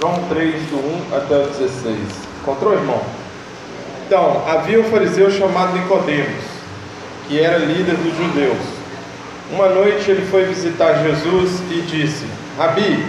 João 0.00 0.14
3, 0.28 0.54
do 0.70 0.76
1 1.12 1.16
até 1.16 1.36
o 1.36 1.46
16. 1.48 1.98
Encontrou, 2.42 2.72
irmão? 2.72 3.02
Então, 4.06 4.44
havia 4.46 4.80
um 4.80 4.84
fariseu 4.84 5.30
chamado 5.30 5.76
Nicodemos, 5.76 6.44
que 7.26 7.40
era 7.40 7.58
líder 7.58 7.96
dos 7.96 8.16
judeus. 8.16 8.58
Uma 9.50 9.68
noite 9.68 10.10
ele 10.10 10.26
foi 10.26 10.44
visitar 10.44 11.02
Jesus 11.02 11.60
e 11.70 11.80
disse: 11.82 12.26
Rabi, 12.56 13.04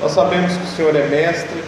nós 0.00 0.12
sabemos 0.12 0.52
que 0.52 0.64
o 0.64 0.76
Senhor 0.76 0.94
é 0.94 1.06
mestre, 1.06 1.64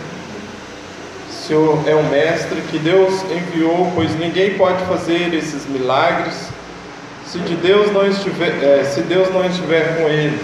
o 1.29 1.33
Senhor 1.33 1.83
é 1.87 1.95
um 1.95 2.09
mestre 2.11 2.61
que 2.71 2.79
Deus 2.79 3.23
enviou, 3.25 3.91
pois 3.95 4.15
ninguém 4.19 4.55
pode 4.55 4.85
fazer 4.85 5.33
esses 5.33 5.67
milagres 5.67 6.49
se 7.29 7.39
de 7.41 7.57
Deus 7.57 7.93
não 7.93 8.07
estiver, 8.07 8.63
é, 8.63 8.85
se 8.85 9.03
Deus 9.03 9.31
não 9.33 9.45
estiver 9.45 9.99
com 9.99 10.09
ele. 10.09 10.41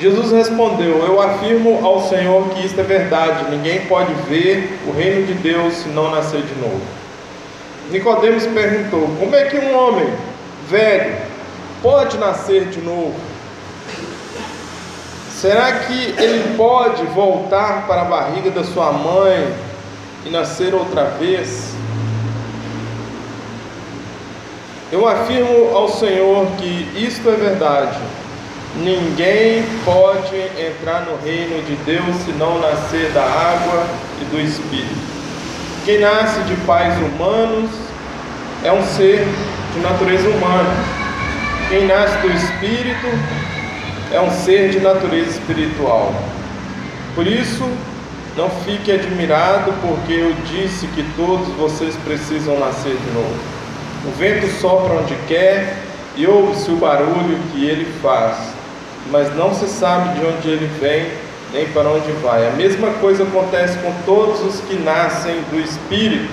Jesus 0.00 0.32
respondeu: 0.32 1.04
Eu 1.04 1.20
afirmo 1.20 1.84
ao 1.84 2.08
Senhor 2.08 2.48
que 2.48 2.64
isto 2.64 2.80
é 2.80 2.82
verdade. 2.82 3.50
Ninguém 3.50 3.82
pode 3.82 4.12
ver 4.30 4.80
o 4.86 4.92
reino 4.92 5.26
de 5.26 5.34
Deus 5.34 5.74
se 5.74 5.88
não 5.90 6.10
nascer 6.10 6.40
de 6.40 6.54
novo. 6.58 6.80
Nicodemos 7.90 8.46
perguntou: 8.46 9.10
Como 9.18 9.36
é 9.36 9.44
que 9.44 9.58
um 9.58 9.76
homem 9.76 10.08
velho 10.70 11.16
pode 11.82 12.16
nascer 12.16 12.70
de 12.70 12.80
novo? 12.80 13.14
Será 15.30 15.72
que 15.80 16.14
ele 16.18 16.56
pode 16.56 17.02
voltar 17.04 17.86
para 17.86 18.02
a 18.02 18.04
barriga 18.04 18.50
da 18.50 18.64
sua 18.64 18.92
mãe 18.92 19.54
e 20.24 20.30
nascer 20.30 20.74
outra 20.74 21.04
vez? 21.04 21.74
Eu 24.90 25.06
afirmo 25.06 25.76
ao 25.76 25.88
Senhor 25.90 26.46
que 26.58 26.88
isto 26.96 27.28
é 27.28 27.34
verdade. 27.36 27.98
Ninguém 28.76 29.64
pode 29.84 30.36
entrar 30.36 31.00
no 31.02 31.16
reino 31.24 31.62
de 31.64 31.74
Deus 31.84 32.16
se 32.24 32.32
não 32.32 32.60
nascer 32.60 33.10
da 33.12 33.22
água 33.22 33.84
e 34.20 34.24
do 34.26 34.40
Espírito. 34.40 35.10
Quem 35.84 35.98
nasce 35.98 36.40
de 36.42 36.54
pais 36.66 36.94
humanos 36.98 37.70
é 38.62 38.72
um 38.72 38.82
ser 38.84 39.26
de 39.74 39.80
natureza 39.80 40.28
humana. 40.28 40.70
Quem 41.68 41.86
nasce 41.86 42.16
do 42.18 42.32
Espírito 42.32 43.08
é 44.12 44.20
um 44.20 44.30
ser 44.30 44.70
de 44.70 44.80
natureza 44.80 45.30
espiritual. 45.30 46.14
Por 47.14 47.26
isso, 47.26 47.68
não 48.36 48.48
fique 48.48 48.92
admirado, 48.92 49.72
porque 49.82 50.12
eu 50.12 50.32
disse 50.46 50.86
que 50.88 51.04
todos 51.16 51.48
vocês 51.56 51.96
precisam 52.04 52.58
nascer 52.58 52.96
de 52.96 53.10
novo. 53.12 53.34
O 54.06 54.10
vento 54.16 54.46
sopra 54.60 54.94
onde 54.94 55.14
quer 55.26 55.76
e 56.16 56.26
ouve-se 56.26 56.70
o 56.70 56.76
barulho 56.76 57.38
que 57.52 57.64
ele 57.64 57.86
faz, 58.00 58.36
mas 59.10 59.34
não 59.34 59.54
se 59.54 59.66
sabe 59.66 60.18
de 60.18 60.26
onde 60.26 60.48
ele 60.48 60.66
vem 60.80 61.10
nem 61.52 61.66
para 61.68 61.88
onde 61.88 62.12
vai. 62.22 62.46
A 62.46 62.52
mesma 62.52 62.90
coisa 62.94 63.24
acontece 63.24 63.78
com 63.78 63.92
todos 64.04 64.40
os 64.40 64.60
que 64.60 64.76
nascem 64.76 65.40
do 65.50 65.58
Espírito. 65.58 66.30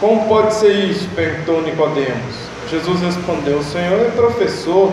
Como 0.00 0.28
pode 0.28 0.54
ser 0.54 0.72
isso? 0.72 1.08
perguntou 1.14 1.62
Nicodemos. 1.62 2.34
Jesus 2.70 3.00
respondeu: 3.00 3.58
O 3.58 3.64
Senhor 3.64 4.00
é 4.00 4.10
professor 4.10 4.92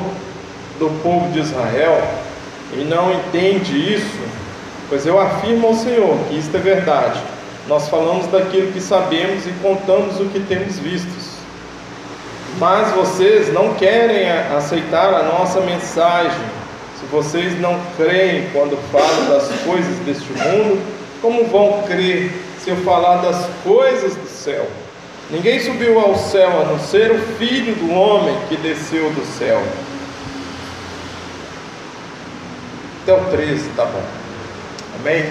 do 0.80 0.90
povo 1.02 1.32
de 1.32 1.40
Israel 1.40 2.02
e 2.74 2.84
não 2.84 3.12
entende 3.12 3.94
isso? 3.94 4.20
Pois 4.90 5.06
eu 5.06 5.20
afirmo 5.20 5.68
ao 5.68 5.74
Senhor 5.74 6.18
que 6.30 6.38
isto 6.38 6.56
é 6.56 6.60
verdade. 6.60 7.20
Nós 7.68 7.90
falamos 7.90 8.28
daquilo 8.28 8.72
que 8.72 8.80
sabemos 8.80 9.46
e 9.48 9.52
contamos 9.62 10.20
o 10.20 10.26
que 10.26 10.40
temos 10.40 10.78
vistos. 10.78 11.25
Mas 12.58 12.90
vocês 12.92 13.52
não 13.52 13.74
querem 13.74 14.30
aceitar 14.32 15.14
a 15.14 15.24
nossa 15.24 15.60
mensagem. 15.60 16.40
Se 16.98 17.06
vocês 17.08 17.60
não 17.60 17.80
creem 17.98 18.50
quando 18.54 18.78
falo 18.92 19.30
das 19.30 19.50
coisas 19.62 20.00
deste 20.00 20.32
mundo, 20.32 20.82
como 21.22 21.46
vão 21.46 21.84
crer 21.84 22.32
se 22.64 22.70
eu 22.70 22.78
falar 22.78 23.18
das 23.18 23.46
coisas 23.62 24.16
do 24.16 24.28
céu? 24.28 24.66
Ninguém 25.30 25.60
subiu 25.60 26.00
ao 26.00 26.16
céu 26.16 26.62
a 26.62 26.66
não 26.66 26.80
ser 26.80 27.12
o 27.12 27.20
Filho 27.38 27.76
do 27.76 27.92
homem 27.92 28.38
que 28.48 28.56
desceu 28.56 29.10
do 29.12 29.26
céu. 29.38 29.62
Até 33.04 33.14
o 33.14 33.26
13, 33.32 33.70
tá 33.76 33.84
bom. 33.84 34.04
Amém? 35.00 35.26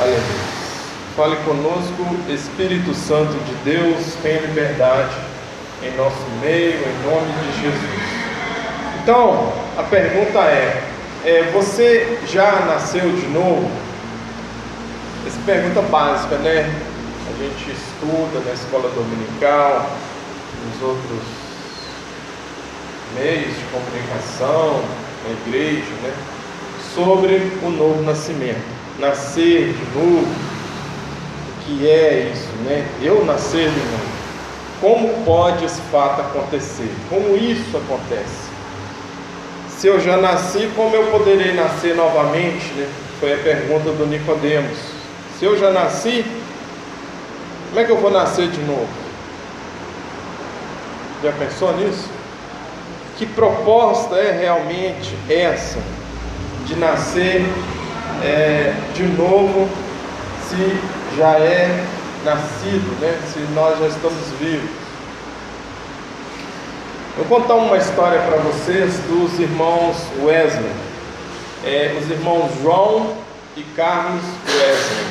Aleluia. 0.00 0.54
Fale 1.16 1.36
conosco, 1.44 2.16
Espírito 2.28 2.94
Santo 2.94 3.32
de 3.32 3.54
Deus, 3.64 4.14
tenha 4.22 4.40
liberdade 4.40 5.33
em 5.84 5.96
nosso 5.96 6.24
meio, 6.40 6.74
em 6.74 7.06
nome 7.06 7.32
de 7.42 7.62
Jesus. 7.62 8.04
Então, 9.02 9.52
a 9.76 9.82
pergunta 9.82 10.38
é, 10.40 10.82
é 11.24 11.50
você 11.52 12.18
já 12.26 12.60
nasceu 12.66 13.02
de 13.02 13.26
novo? 13.28 13.70
Essa 15.26 15.38
pergunta 15.44 15.82
básica, 15.82 16.36
né? 16.36 16.72
A 17.28 17.42
gente 17.42 17.70
estuda 17.70 18.40
na 18.46 18.52
escola 18.52 18.88
dominical, 18.90 19.90
nos 20.64 20.82
outros 20.82 21.22
meios 23.14 23.54
de 23.56 23.64
comunicação, 23.72 24.82
na 25.24 25.48
igreja, 25.48 25.92
né? 26.02 26.12
Sobre 26.94 27.52
o 27.62 27.70
novo 27.70 28.02
nascimento, 28.02 28.62
nascer 28.98 29.72
de 29.72 29.98
novo 29.98 30.54
que 31.66 31.88
é 31.88 32.30
isso, 32.32 32.48
né? 32.64 32.86
Eu 33.02 33.24
nascer 33.24 33.70
de 33.70 33.76
novo. 33.76 34.13
Como 34.80 35.24
pode 35.24 35.64
esse 35.64 35.80
fato 35.90 36.20
acontecer? 36.20 36.90
Como 37.08 37.36
isso 37.36 37.76
acontece? 37.76 38.52
Se 39.68 39.86
eu 39.86 40.00
já 40.00 40.16
nasci, 40.16 40.70
como 40.74 40.94
eu 40.94 41.10
poderei 41.10 41.52
nascer 41.54 41.94
novamente? 41.94 42.72
Né? 42.74 42.88
Foi 43.20 43.32
a 43.32 43.38
pergunta 43.38 43.90
do 43.92 44.06
Nicodemos. 44.06 44.78
Se 45.38 45.44
eu 45.44 45.58
já 45.58 45.70
nasci, 45.70 46.24
como 47.68 47.80
é 47.80 47.84
que 47.84 47.90
eu 47.90 47.98
vou 47.98 48.10
nascer 48.10 48.48
de 48.48 48.60
novo? 48.62 48.88
Já 51.22 51.32
pensou 51.32 51.76
nisso? 51.76 52.08
Que 53.16 53.26
proposta 53.26 54.16
é 54.16 54.38
realmente 54.40 55.16
essa 55.28 55.78
de 56.66 56.76
nascer 56.76 57.44
é, 58.22 58.74
de 58.94 59.02
novo 59.04 59.68
se 60.48 61.16
já 61.16 61.38
é 61.38 61.84
nascido, 62.24 63.00
né? 63.00 63.20
se 63.32 63.40
nós 63.54 63.78
já 63.78 63.86
estamos 63.88 64.24
vivos. 64.40 64.70
Vou 67.16 67.26
contar 67.26 67.54
uma 67.54 67.76
história 67.76 68.20
para 68.22 68.38
vocês 68.38 68.98
dos 69.08 69.38
irmãos 69.38 69.96
Wesley. 70.22 70.72
É, 71.64 71.96
os 72.00 72.10
irmãos 72.10 72.50
João 72.60 73.16
e 73.56 73.62
Carlos 73.76 74.24
Wesley. 74.48 75.06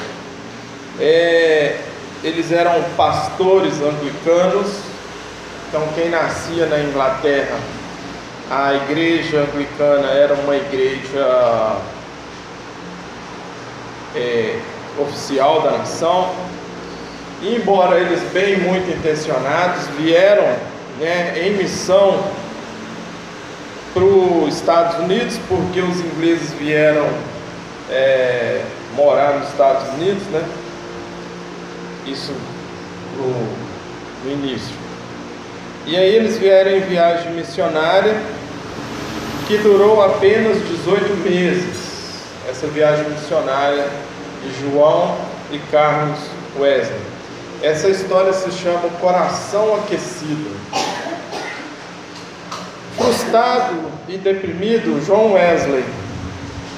É, 1.00 1.80
eles 2.24 2.52
eram 2.52 2.84
pastores 2.98 3.76
anglicanos. 3.82 4.68
Então, 5.70 5.88
quem 5.96 6.10
nascia 6.10 6.66
na 6.66 6.80
Inglaterra, 6.80 7.58
a 8.52 8.74
igreja 8.74 9.40
anglicana 9.40 10.08
era 10.10 10.34
uma 10.34 10.56
igreja 10.56 11.78
é, 14.16 14.60
oficial 15.00 15.62
da 15.62 15.72
nação. 15.72 16.32
Embora 17.44 18.00
eles, 18.00 18.22
bem 18.32 18.58
muito 18.58 18.90
intencionados, 18.90 19.86
vieram 20.00 20.48
né, 20.98 21.34
em 21.38 21.58
missão 21.58 22.24
para 23.94 24.04
os 24.04 24.56
Estados 24.56 24.98
Unidos, 25.00 25.38
porque 25.50 25.82
os 25.82 26.00
ingleses 26.00 26.52
vieram 26.54 27.08
é, 27.90 28.62
morar 28.96 29.40
nos 29.40 29.50
Estados 29.50 29.88
Unidos, 29.96 30.24
né? 30.28 30.44
Isso 32.06 32.34
no, 33.18 34.26
no 34.26 34.32
início. 34.32 34.76
E 35.86 35.98
aí 35.98 36.16
eles 36.16 36.38
vieram 36.38 36.72
em 36.72 36.80
viagem 36.80 37.34
missionária 37.34 38.16
que 39.48 39.58
durou 39.58 40.02
apenas 40.02 40.58
18 40.70 41.30
meses. 41.30 41.94
Essa 42.50 42.68
viagem 42.68 43.10
missionária 43.10 43.86
de 44.42 44.62
João 44.62 45.18
e 45.52 45.60
Carlos 45.72 46.20
Wesley. 46.58 47.13
Essa 47.64 47.88
história 47.88 48.34
se 48.34 48.52
chama 48.52 48.90
Coração 49.00 49.76
Aquecido. 49.76 50.54
Frustrado 52.98 53.76
e 54.10 54.18
deprimido, 54.18 55.02
João 55.06 55.32
Wesley 55.32 55.86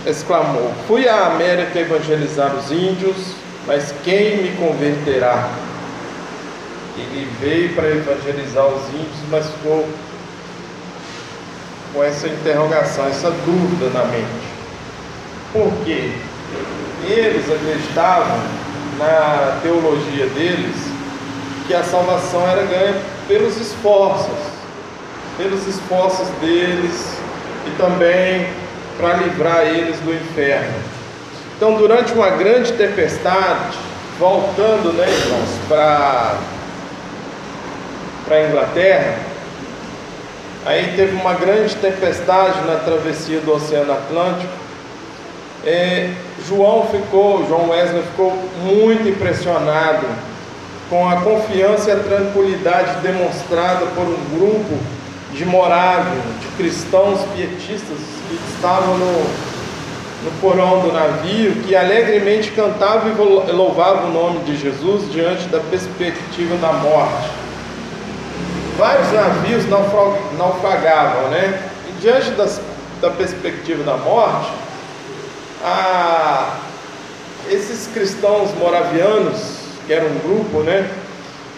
exclamou: 0.06 0.72
Fui 0.88 1.10
à 1.10 1.26
América 1.26 1.80
evangelizar 1.80 2.54
os 2.56 2.72
índios, 2.72 3.16
mas 3.66 3.96
quem 4.04 4.44
me 4.44 4.56
converterá? 4.58 5.50
Ele 6.96 7.32
veio 7.42 7.74
para 7.74 7.90
evangelizar 7.90 8.68
os 8.68 8.88
índios, 8.90 9.18
mas 9.32 9.48
ficou 9.48 9.90
com 11.96 12.04
essa 12.04 12.28
interrogação, 12.28 13.08
essa 13.08 13.32
dúvida 13.32 13.90
na 13.90 14.06
mente. 14.06 14.46
Por 15.52 15.74
quê? 15.84 16.12
eles 17.08 17.46
acreditavam 17.52 18.65
na 18.98 19.60
teologia 19.62 20.28
deles 20.28 20.76
que 21.68 21.74
a 21.74 21.84
salvação 21.84 22.48
era 22.48 22.64
ganha 22.64 22.96
pelos 23.28 23.58
esforços, 23.58 24.38
pelos 25.38 25.68
esforços 25.68 26.28
deles 26.40 27.18
e 27.68 27.72
também 27.78 28.48
para 28.98 29.14
livrar 29.16 29.66
eles 29.66 30.00
do 30.00 30.14
inferno. 30.14 30.74
Então, 31.58 31.76
durante 31.76 32.14
uma 32.14 32.30
grande 32.32 32.74
tempestade, 32.74 33.78
voltando, 34.20 34.94
né, 34.94 35.08
irmãos, 35.10 35.50
para 35.68 36.36
para 38.26 38.38
a 38.38 38.48
Inglaterra, 38.48 39.18
aí 40.66 40.94
teve 40.96 41.16
uma 41.16 41.34
grande 41.36 41.76
tempestade 41.76 42.60
na 42.66 42.78
travessia 42.78 43.40
do 43.40 43.54
Oceano 43.54 43.94
Atlântico. 43.94 44.52
É, 45.64 46.10
João 46.48 46.88
ficou, 46.88 47.46
João 47.48 47.70
Wesley 47.70 48.04
ficou 48.04 48.32
muito 48.62 49.08
impressionado 49.08 50.06
com 50.90 51.08
a 51.10 51.22
confiança 51.22 51.90
e 51.90 51.94
a 51.94 52.00
tranquilidade 52.00 53.02
demonstrada 53.02 53.86
por 53.88 54.04
um 54.04 54.38
grupo 54.38 54.78
de 55.34 55.46
morável, 55.46 56.22
de 56.40 56.48
cristãos 56.56 57.20
pietistas 57.36 57.98
que 58.30 58.40
estavam 58.56 58.98
no, 58.98 59.24
no 60.24 60.32
porão 60.40 60.82
do 60.82 60.94
navio, 60.94 61.56
que 61.64 61.76
alegremente 61.76 62.52
cantavam 62.52 63.12
e 63.48 63.52
louvavam 63.52 64.10
o 64.10 64.14
nome 64.14 64.40
de 64.46 64.56
Jesus 64.56 65.12
diante 65.12 65.48
da 65.48 65.60
perspectiva 65.60 66.56
da 66.58 66.74
morte. 66.74 67.30
Vários 68.78 69.12
navios 69.12 69.64
naufragavam, 70.38 71.30
né? 71.30 71.60
E 71.90 72.02
diante 72.02 72.32
das, 72.32 72.62
da 73.02 73.10
perspectiva 73.10 73.84
da 73.84 73.98
morte, 73.98 74.52
esses 77.50 77.88
cristãos 77.94 78.54
moravianos, 78.56 79.58
que 79.86 79.94
era 79.94 80.06
um 80.06 80.20
grupo, 80.20 80.60
né? 80.60 80.90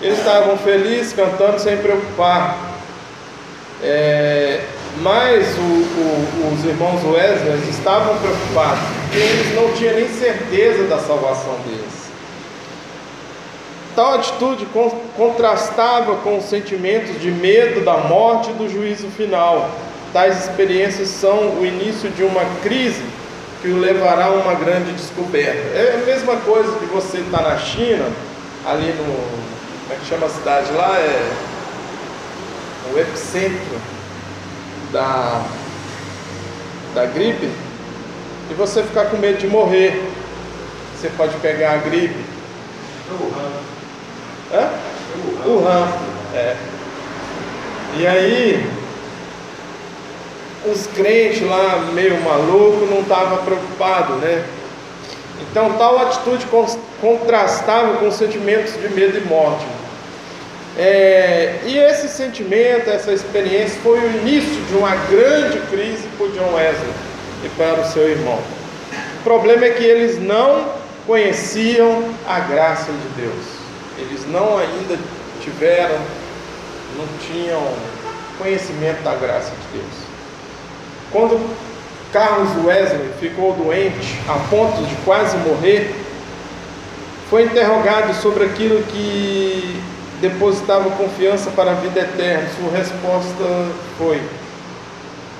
Eles 0.01 0.19
estavam 0.19 0.57
felizes, 0.57 1.13
cantando 1.13 1.59
sem 1.59 1.77
preocupar. 1.77 2.57
É, 3.81 4.61
mas 5.01 5.45
o, 5.57 5.61
o, 5.61 6.53
os 6.53 6.65
irmãos 6.65 7.03
Wesley 7.03 7.69
estavam 7.69 8.17
preocupados, 8.17 8.79
porque 9.03 9.17
eles 9.17 9.55
não 9.55 9.71
tinham 9.73 9.95
nem 9.95 10.07
certeza 10.09 10.83
da 10.83 10.99
salvação 10.99 11.55
deles. 11.65 12.07
Tal 13.95 14.15
atitude 14.15 14.67
contrastava 15.15 16.17
com 16.17 16.37
os 16.37 16.45
sentimentos 16.45 17.19
de 17.19 17.31
medo 17.31 17.83
da 17.83 17.97
morte 17.97 18.51
e 18.51 18.53
do 18.53 18.69
juízo 18.69 19.07
final. 19.07 19.71
Tais 20.13 20.45
experiências 20.45 21.09
são 21.09 21.59
o 21.59 21.65
início 21.65 22.09
de 22.11 22.23
uma 22.23 22.45
crise 22.61 23.03
que 23.67 23.73
o 23.73 23.79
levará 23.79 24.27
a 24.27 24.31
uma 24.31 24.53
grande 24.53 24.93
descoberta. 24.93 25.77
É 25.77 25.99
a 26.01 26.05
mesma 26.05 26.37
coisa 26.37 26.71
que 26.79 26.85
você 26.85 27.17
está 27.17 27.41
na 27.41 27.57
China, 27.57 28.09
ali 28.65 28.93
no. 28.93 29.03
Como 29.03 29.93
é 29.93 29.95
que 29.97 30.05
chama 30.05 30.25
a 30.25 30.29
cidade 30.29 30.71
lá? 30.71 30.97
É 30.97 31.33
o 32.93 32.97
epicentro 32.97 33.77
da, 34.93 35.43
da 36.95 37.05
gripe, 37.07 37.51
e 38.49 38.53
você 38.53 38.81
ficar 38.83 39.07
com 39.07 39.17
medo 39.17 39.37
de 39.37 39.47
morrer. 39.47 40.01
Você 40.95 41.09
pode 41.17 41.35
pegar 41.39 41.73
a 41.73 41.77
gripe. 41.77 42.25
Wuhan. 43.11 43.51
Hã? 44.53 44.69
Wuhan. 45.45 45.87
É. 46.33 46.55
E 47.97 48.07
aí, 48.07 48.65
os 50.71 50.87
crentes 50.87 51.41
lá, 51.41 51.89
meio 51.93 52.19
maluco, 52.21 52.85
não 52.85 53.01
estavam 53.01 53.43
preocupados, 53.43 54.17
né? 54.17 54.43
Então, 55.41 55.73
tal 55.73 55.99
atitude 55.99 56.45
contrastava 57.01 57.97
com 57.97 58.11
sentimentos 58.11 58.73
de 58.73 58.89
medo 58.89 59.17
e 59.17 59.21
morte. 59.21 59.65
É, 60.77 61.59
e 61.65 61.77
esse 61.77 62.07
sentimento, 62.07 62.89
essa 62.89 63.11
experiência, 63.11 63.79
foi 63.81 63.99
o 63.99 64.11
início 64.21 64.61
de 64.65 64.75
uma 64.75 64.95
grande 64.95 65.59
crise 65.71 66.07
para 66.17 66.27
John 66.27 66.53
Wesley 66.53 66.93
e 67.43 67.49
para 67.49 67.81
o 67.81 67.85
seu 67.85 68.07
irmão. 68.07 68.39
O 69.19 69.23
problema 69.23 69.65
é 69.65 69.71
que 69.71 69.83
eles 69.83 70.21
não 70.21 70.71
conheciam 71.07 72.03
a 72.27 72.39
graça 72.41 72.91
de 72.91 73.21
Deus. 73.21 73.45
Eles 73.97 74.27
não 74.27 74.57
ainda 74.57 74.99
tiveram, 75.41 75.97
não 76.95 77.07
tinham 77.25 77.61
conhecimento 78.37 79.01
da 79.01 79.15
graça 79.15 79.49
de 79.49 79.79
Deus. 79.79 80.06
Quando 81.11 81.39
Carlos 82.11 82.65
Wesley 82.65 83.09
ficou 83.19 83.53
doente 83.53 84.19
a 84.27 84.33
ponto 84.49 84.81
de 84.83 84.95
quase 85.03 85.37
morrer, 85.37 85.93
foi 87.29 87.43
interrogado 87.43 88.13
sobre 88.15 88.45
aquilo 88.45 88.81
que 88.83 89.81
depositava 90.21 90.89
confiança 90.91 91.51
para 91.51 91.71
a 91.71 91.75
vida 91.75 91.99
eterna. 91.99 92.47
Sua 92.57 92.77
resposta 92.77 93.71
foi: 93.97 94.21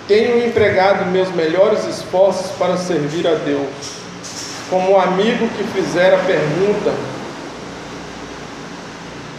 Tenho 0.07 0.45
empregado 0.45 1.05
meus 1.05 1.29
melhores 1.31 1.85
esforços 1.85 2.51
para 2.57 2.77
servir 2.77 3.27
a 3.27 3.35
Deus. 3.35 3.97
Como 4.69 4.91
o 4.91 4.99
amigo 4.99 5.47
que 5.49 5.63
fizer 5.63 6.13
a 6.13 6.17
pergunta, 6.17 6.93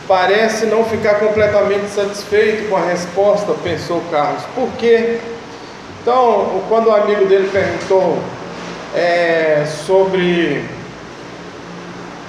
parece 0.06 0.64
não 0.64 0.84
ficar 0.84 1.16
completamente 1.16 1.90
satisfeito 1.90 2.70
com 2.70 2.76
a 2.76 2.84
resposta, 2.86 3.52
pensou 3.62 4.02
Carlos. 4.10 4.42
Por 4.54 4.68
quê? 4.78 5.20
Então, 6.08 6.62
quando 6.70 6.86
o 6.86 6.90
amigo 6.90 7.26
dele 7.26 7.50
perguntou 7.52 8.18
é, 8.96 9.66
sobre 9.84 10.64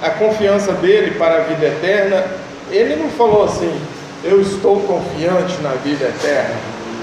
a 0.02 0.10
confiança 0.10 0.74
dele 0.74 1.12
para 1.12 1.36
a 1.36 1.40
vida 1.44 1.64
eterna, 1.64 2.26
ele 2.70 2.94
não 2.96 3.08
falou 3.08 3.44
assim, 3.44 3.74
eu 4.22 4.38
estou 4.38 4.80
confiante 4.80 5.58
na 5.62 5.70
vida 5.82 6.04
eterna. 6.04 6.56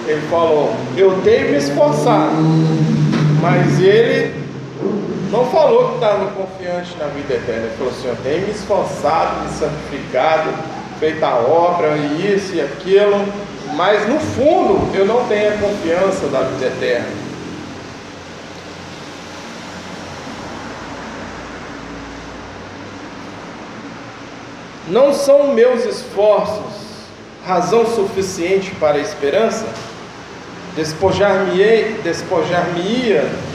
Ele 0.05 0.21
falou, 0.29 0.71
eu 0.95 1.19
tenho 1.23 1.49
me 1.49 1.57
esforçado. 1.57 2.35
Mas 3.41 3.79
ele 3.81 4.35
não 5.31 5.47
falou 5.47 5.89
que 5.89 5.95
estava 5.95 6.27
confiante 6.27 6.95
na 6.99 7.07
vida 7.07 7.33
eterna. 7.33 7.63
Ele 7.63 7.75
falou 7.75 7.91
assim, 7.91 8.07
eu 8.07 8.17
tenho 8.17 8.45
me 8.45 8.51
esforçado, 8.51 9.45
me 9.45 9.49
santificado, 9.49 10.51
feito 10.99 11.23
a 11.23 11.37
obra, 11.37 11.97
e 11.97 12.35
isso 12.35 12.53
e 12.53 12.61
aquilo. 12.61 13.25
Mas 13.75 14.07
no 14.07 14.19
fundo 14.19 14.95
eu 14.95 15.05
não 15.05 15.27
tenho 15.27 15.53
a 15.53 15.57
confiança 15.57 16.27
da 16.27 16.41
vida 16.41 16.67
eterna. 16.67 17.27
Não 24.87 25.13
são 25.13 25.53
meus 25.53 25.83
esforços 25.85 26.87
razão 27.47 27.85
suficiente 27.85 28.71
para 28.75 28.97
a 28.97 29.01
esperança? 29.01 29.65
Despojar-me-ia 30.75 31.97
despojar 32.03 32.65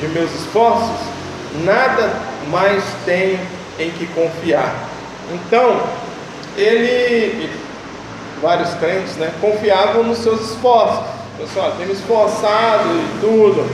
de 0.00 0.08
meus 0.08 0.34
esforços? 0.34 0.98
Nada 1.64 2.10
mais 2.50 2.82
tenho 3.04 3.38
em 3.78 3.90
que 3.90 4.06
confiar. 4.08 4.74
Então, 5.32 5.82
ele, 6.56 7.50
vários 8.42 8.74
crentes, 8.74 9.14
né, 9.16 9.32
confiavam 9.40 10.02
nos 10.02 10.18
seus 10.18 10.50
esforços. 10.50 11.04
Pessoal, 11.38 11.72
tem 11.78 11.86
me 11.86 11.92
esforçado 11.92 12.88
e 12.88 13.20
tudo. 13.20 13.64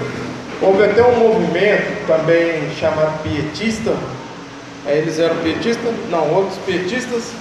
Houve 0.60 0.84
até 0.84 1.02
um 1.02 1.16
movimento 1.16 2.06
também 2.06 2.70
chamado 2.78 3.22
pietista. 3.22 3.94
Eles 4.86 5.18
eram 5.18 5.36
pietistas? 5.36 5.92
Não, 6.10 6.32
outros 6.34 6.58
pietistas 6.58 7.32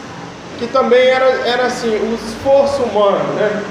que 0.57 0.67
também 0.67 1.07
era, 1.07 1.25
era 1.45 1.65
assim, 1.65 1.89
o 1.89 2.15
esforço 2.15 2.81
humano, 2.83 3.33
né? 3.33 3.63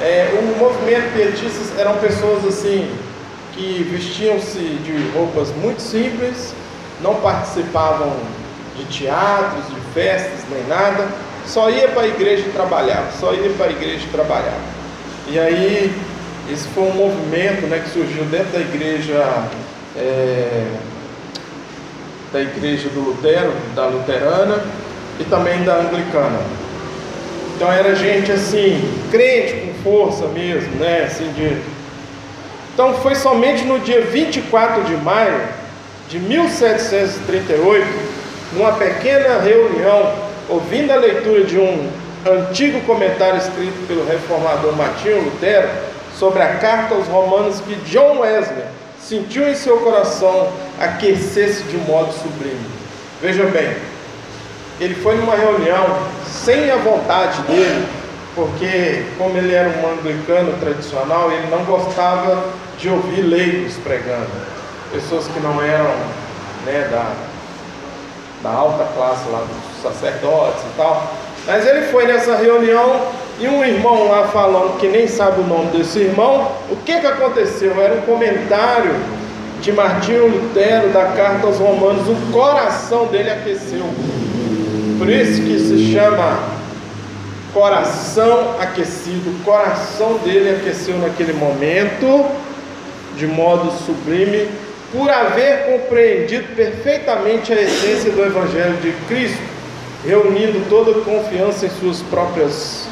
É, 0.00 0.38
o 0.38 0.58
movimento 0.58 1.14
pietistas 1.14 1.78
eram 1.78 1.96
pessoas 1.98 2.44
assim 2.44 2.90
que 3.54 3.88
vestiam-se 3.90 4.58
de 4.58 5.10
roupas 5.16 5.50
muito 5.62 5.80
simples, 5.80 6.52
não 7.00 7.14
participavam 7.16 8.12
de 8.76 8.84
teatros, 8.86 9.66
de 9.68 9.80
festas, 9.94 10.40
nem 10.50 10.66
nada, 10.66 11.08
só 11.46 11.70
ia 11.70 11.88
para 11.88 12.02
a 12.02 12.08
igreja 12.08 12.44
trabalhava, 12.52 13.10
só 13.18 13.32
ia 13.32 13.50
para 13.50 13.66
a 13.66 13.70
igreja 13.70 14.06
trabalhava. 14.10 14.74
E 15.28 15.38
aí, 15.38 15.92
esse 16.50 16.68
foi 16.68 16.84
um 16.84 16.94
movimento 16.94 17.66
né, 17.66 17.80
que 17.84 17.90
surgiu 17.90 18.24
dentro 18.24 18.52
da 18.52 18.60
igreja, 18.60 19.48
é, 19.96 20.66
da 22.32 22.40
igreja 22.40 22.88
do 22.90 23.00
Lutero, 23.00 23.52
da 23.74 23.86
luterana, 23.86 24.62
e 25.18 25.24
também 25.24 25.62
da 25.64 25.76
anglicana. 25.76 26.40
Então 27.56 27.70
era 27.70 27.94
gente 27.94 28.32
assim, 28.32 28.82
crente 29.10 29.54
com 29.54 29.74
força 29.82 30.26
mesmo, 30.26 30.74
né? 30.76 31.04
Assim 31.06 31.32
de... 31.32 31.56
Então 32.72 32.94
foi 32.94 33.14
somente 33.14 33.64
no 33.64 33.78
dia 33.78 34.02
24 34.02 34.82
de 34.84 34.96
maio 34.96 35.40
de 36.08 36.18
1738, 36.18 37.86
numa 38.54 38.72
pequena 38.72 39.38
reunião, 39.40 40.23
ouvindo 40.48 40.90
a 40.92 40.96
leitura 40.96 41.44
de 41.44 41.58
um 41.58 41.90
antigo 42.26 42.80
comentário 42.82 43.38
escrito 43.38 43.86
pelo 43.86 44.06
reformador 44.06 44.74
Martinho 44.76 45.22
Lutero 45.22 45.68
sobre 46.18 46.42
a 46.42 46.56
carta 46.56 46.94
aos 46.94 47.06
Romanos, 47.06 47.60
que 47.60 47.74
John 47.90 48.20
Wesley 48.20 48.64
sentiu 49.00 49.48
em 49.48 49.54
seu 49.54 49.78
coração 49.78 50.48
aquecer-se 50.80 51.62
de 51.64 51.76
modo 51.78 52.12
sublime. 52.12 52.66
Veja 53.20 53.44
bem, 53.44 53.76
ele 54.80 54.94
foi 54.94 55.16
numa 55.16 55.34
reunião 55.34 55.98
sem 56.26 56.70
a 56.70 56.76
vontade 56.76 57.42
dele, 57.42 57.86
porque 58.34 59.04
como 59.18 59.36
ele 59.36 59.54
era 59.54 59.68
um 59.68 59.92
anglicano 59.92 60.58
tradicional, 60.58 61.30
ele 61.30 61.48
não 61.50 61.64
gostava 61.64 62.44
de 62.78 62.88
ouvir 62.88 63.22
leigos 63.22 63.74
pregando, 63.84 64.30
pessoas 64.92 65.26
que 65.28 65.40
não 65.40 65.62
eram 65.62 65.94
né, 66.64 66.88
da, 66.90 67.12
da 68.42 68.56
alta 68.56 68.84
classe 68.94 69.28
lá 69.30 69.40
dos 69.40 69.73
sacerdotes 69.84 70.62
e 70.62 70.76
tal. 70.76 71.14
Mas 71.46 71.66
ele 71.66 71.82
foi 71.88 72.06
nessa 72.06 72.36
reunião 72.36 73.02
e 73.38 73.46
um 73.46 73.64
irmão 73.64 74.08
lá 74.08 74.28
falando 74.28 74.78
que 74.78 74.88
nem 74.88 75.06
sabe 75.06 75.40
o 75.40 75.44
nome 75.44 75.66
desse 75.76 75.98
irmão, 75.98 76.52
o 76.70 76.76
que, 76.76 77.00
que 77.00 77.06
aconteceu? 77.06 77.80
Era 77.80 77.94
um 77.94 78.02
comentário 78.02 78.94
de 79.60 79.72
Martinho 79.72 80.26
Lutero 80.26 80.88
da 80.88 81.06
carta 81.06 81.46
aos 81.46 81.58
Romanos, 81.58 82.08
o 82.08 82.32
coração 82.32 83.06
dele 83.06 83.30
aqueceu. 83.30 83.84
Por 84.98 85.08
isso 85.08 85.42
que 85.42 85.58
se 85.58 85.92
chama 85.92 86.38
coração 87.54 88.56
aquecido. 88.60 89.30
O 89.30 89.44
coração 89.44 90.18
dele 90.18 90.56
aqueceu 90.56 90.98
naquele 90.98 91.32
momento, 91.32 92.26
de 93.16 93.26
modo 93.26 93.72
sublime, 93.86 94.48
por 94.92 95.08
haver 95.08 95.64
compreendido 95.66 96.54
perfeitamente 96.54 97.52
a 97.52 97.62
essência 97.62 98.10
do 98.10 98.22
Evangelho 98.22 98.76
de 98.82 98.92
Cristo, 99.08 99.53
reunindo 100.04 100.68
toda 100.68 101.00
confiança 101.00 101.66
em 101.66 101.70
suas 101.70 102.02
próprias 102.02 102.86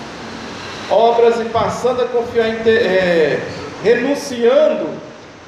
obras 0.90 1.40
e 1.40 1.44
passando 1.46 2.02
a 2.02 2.06
confiar 2.06 2.48
em 2.48 2.56
ter, 2.62 2.82
é, 2.82 3.40
renunciando 3.82 4.88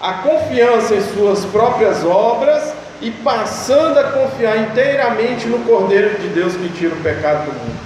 a 0.00 0.14
confiança 0.14 0.94
em 0.94 1.00
suas 1.14 1.44
próprias 1.46 2.04
obras 2.04 2.74
e 3.00 3.10
passando 3.10 3.98
a 3.98 4.04
confiar 4.04 4.58
inteiramente 4.58 5.46
no 5.46 5.58
Cordeiro 5.60 6.18
de 6.18 6.28
Deus 6.28 6.54
que 6.54 6.68
tira 6.70 6.94
o 6.94 7.00
pecado 7.00 7.46
do 7.46 7.52
mundo. 7.52 7.78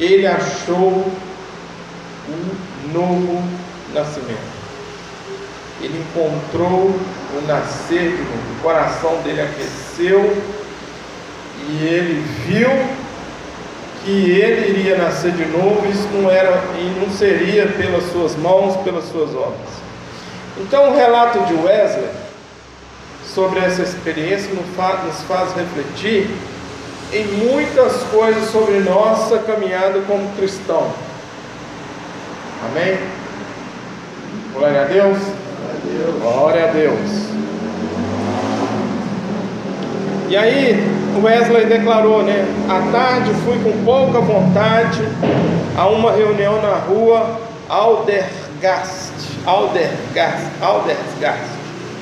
Ele 0.00 0.26
achou 0.26 1.06
um 2.28 2.92
novo 2.92 3.42
nascimento. 3.94 4.52
Ele 5.80 5.98
encontrou 5.98 6.90
o 6.90 7.46
nascer. 7.46 8.12
O 8.12 8.62
coração 8.62 9.20
dele 9.22 9.42
aqueceu 9.42 10.36
e 11.68 11.84
ele 11.84 12.24
viu 12.46 12.70
que 14.04 14.30
ele 14.30 14.78
iria 14.78 14.96
nascer 14.96 15.32
de 15.32 15.44
novo, 15.46 15.86
isso 15.88 16.08
não 16.12 16.30
era 16.30 16.62
e 16.78 17.00
não 17.00 17.10
seria 17.10 17.66
pelas 17.66 18.10
suas 18.10 18.36
mãos, 18.36 18.76
pelas 18.78 19.04
suas 19.04 19.34
obras. 19.34 19.82
Então 20.58 20.90
o 20.90 20.96
relato 20.96 21.40
de 21.46 21.54
Wesley 21.54 22.10
sobre 23.34 23.60
essa 23.60 23.82
experiência 23.82 24.50
nos 24.54 25.22
faz 25.22 25.54
refletir 25.54 26.30
em 27.12 27.24
muitas 27.24 28.02
coisas 28.04 28.50
sobre 28.50 28.80
nossa 28.80 29.38
caminhada 29.38 30.00
como 30.06 30.28
cristão. 30.36 30.90
Amém? 32.66 32.98
Glória 34.54 34.82
a 34.82 34.84
Deus. 34.84 35.18
Glória 36.20 36.64
a 36.64 36.72
Deus. 36.72 37.32
E 40.28 40.36
aí, 40.36 41.01
Wesley 41.20 41.66
declarou, 41.66 42.22
né? 42.22 42.44
À 42.68 42.90
tarde 42.90 43.30
fui 43.44 43.58
com 43.62 43.84
pouca 43.84 44.20
vontade 44.20 45.02
a 45.76 45.86
uma 45.88 46.12
reunião 46.12 46.60
na 46.62 46.74
rua 46.76 47.40
Aldergast, 47.68 49.12
Aldergast, 49.44 50.46
Aldergast, 50.60 51.50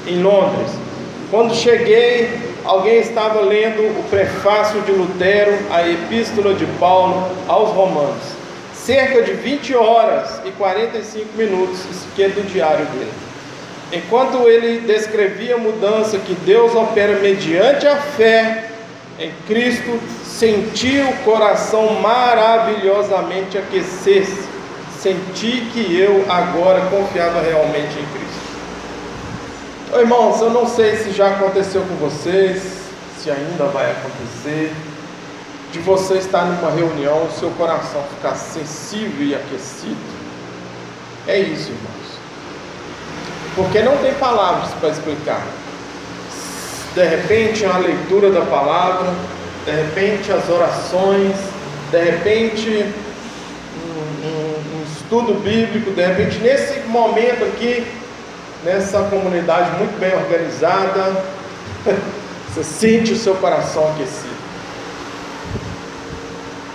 em 0.06 0.22
Londres. 0.22 0.70
Quando 1.30 1.54
cheguei, 1.54 2.30
alguém 2.64 2.98
estava 3.00 3.40
lendo 3.40 3.82
o 3.98 4.04
prefácio 4.10 4.80
de 4.82 4.92
Lutero 4.92 5.56
à 5.70 5.88
Epístola 5.88 6.54
de 6.54 6.66
Paulo 6.78 7.28
aos 7.48 7.70
Romanos. 7.70 8.40
Cerca 8.74 9.22
de 9.22 9.32
20 9.32 9.74
horas 9.74 10.40
e 10.44 10.50
45 10.52 11.36
minutos, 11.36 11.80
isso 11.90 12.06
é 12.18 12.28
do 12.28 12.42
diário 12.50 12.86
dele. 12.86 13.12
Enquanto 13.92 14.48
ele 14.48 14.80
descrevia 14.86 15.56
a 15.56 15.58
mudança 15.58 16.18
que 16.18 16.34
Deus 16.34 16.74
opera 16.74 17.18
mediante 17.18 17.86
a 17.86 17.96
fé 17.96 18.69
em 19.20 19.32
Cristo, 19.46 20.00
senti 20.24 20.98
o 20.98 21.24
coração 21.24 22.00
maravilhosamente 22.00 23.58
aquecer-se. 23.58 24.48
Senti 24.98 25.68
que 25.72 25.98
eu 25.98 26.26
agora 26.28 26.80
confiava 26.90 27.40
realmente 27.40 27.98
em 27.98 28.06
Cristo. 28.06 28.40
Oh, 29.92 29.98
irmãos, 29.98 30.40
eu 30.40 30.50
não 30.50 30.66
sei 30.66 30.96
se 30.96 31.12
já 31.12 31.28
aconteceu 31.28 31.82
com 31.82 31.94
vocês, 31.96 32.62
se 33.18 33.30
ainda 33.30 33.64
vai 33.66 33.90
acontecer, 33.90 34.72
de 35.72 35.78
você 35.78 36.14
estar 36.14 36.44
numa 36.44 36.70
reunião, 36.70 37.24
o 37.24 37.30
seu 37.38 37.50
coração 37.52 38.02
ficar 38.14 38.34
sensível 38.34 39.26
e 39.26 39.34
aquecido. 39.34 39.96
É 41.26 41.38
isso, 41.38 41.70
irmão 41.70 42.00
porque 43.54 43.82
não 43.82 43.96
tem 43.98 44.14
palavras 44.14 44.70
para 44.80 44.90
explicar. 44.90 45.42
De 46.94 47.04
repente, 47.04 47.64
a 47.64 47.78
leitura 47.78 48.30
da 48.30 48.40
palavra, 48.42 49.12
de 49.64 49.70
repente, 49.70 50.32
as 50.32 50.48
orações, 50.48 51.36
de 51.90 52.02
repente, 52.02 52.84
um, 53.76 54.26
um, 54.26 54.78
um 54.78 54.84
estudo 54.92 55.34
bíblico, 55.34 55.92
de 55.92 56.04
repente, 56.04 56.38
nesse 56.38 56.80
momento 56.88 57.44
aqui, 57.44 57.86
nessa 58.64 59.02
comunidade 59.04 59.70
muito 59.78 59.98
bem 60.00 60.14
organizada, 60.14 61.24
você 62.52 62.64
sente 62.64 63.12
o 63.12 63.16
seu 63.16 63.36
coração 63.36 63.88
aquecido. 63.92 64.40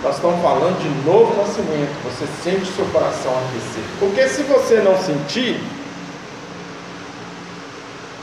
Nós 0.02 0.16
estamos 0.16 0.40
falando 0.40 0.80
de 0.80 1.06
novo 1.06 1.36
nascimento, 1.36 1.92
você 2.04 2.26
sente 2.42 2.62
o 2.70 2.74
seu 2.74 2.86
coração 2.86 3.32
aquecido. 3.48 3.98
Porque 3.98 4.28
se 4.28 4.42
você 4.44 4.76
não 4.76 4.96
sentir, 4.96 5.60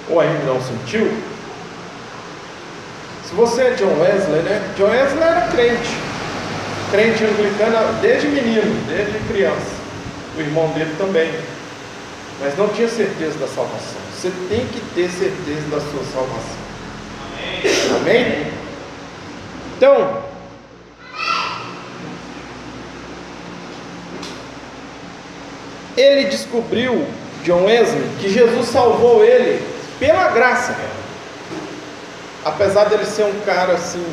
ou 0.09 0.19
ainda 0.19 0.43
não 0.45 0.61
sentiu? 0.61 1.11
Se 3.33 3.37
você 3.37 3.63
é 3.63 3.71
John 3.71 3.99
Wesley, 3.99 4.43
né? 4.43 4.61
John 4.77 4.91
Wesley 4.91 5.23
era 5.23 5.47
crente, 5.47 5.89
crente 6.91 7.23
anglicano 7.23 7.99
desde 7.99 8.27
menino, 8.27 8.85
desde 8.87 9.17
criança. 9.27 9.73
O 10.37 10.39
irmão 10.39 10.67
dele 10.73 10.93
também, 10.99 11.33
mas 12.39 12.55
não 12.55 12.67
tinha 12.67 12.87
certeza 12.87 13.39
da 13.39 13.47
salvação. 13.47 13.99
Você 14.15 14.31
tem 14.49 14.67
que 14.67 14.79
ter 14.93 15.09
certeza 15.09 15.67
da 15.71 15.79
sua 15.79 16.03
salvação. 16.13 16.57
Amém? 17.95 18.21
Amém? 18.21 18.53
Então, 19.77 20.21
ele 25.97 26.25
descobriu, 26.25 27.03
John 27.43 27.65
Wesley, 27.65 28.03
que 28.21 28.29
Jesus 28.29 28.67
salvou 28.67 29.25
ele 29.25 29.59
pela 29.99 30.27
graça. 30.29 30.75
Apesar 32.45 32.85
dele 32.85 33.05
ser 33.05 33.23
um 33.23 33.39
cara 33.41 33.73
assim, 33.73 34.05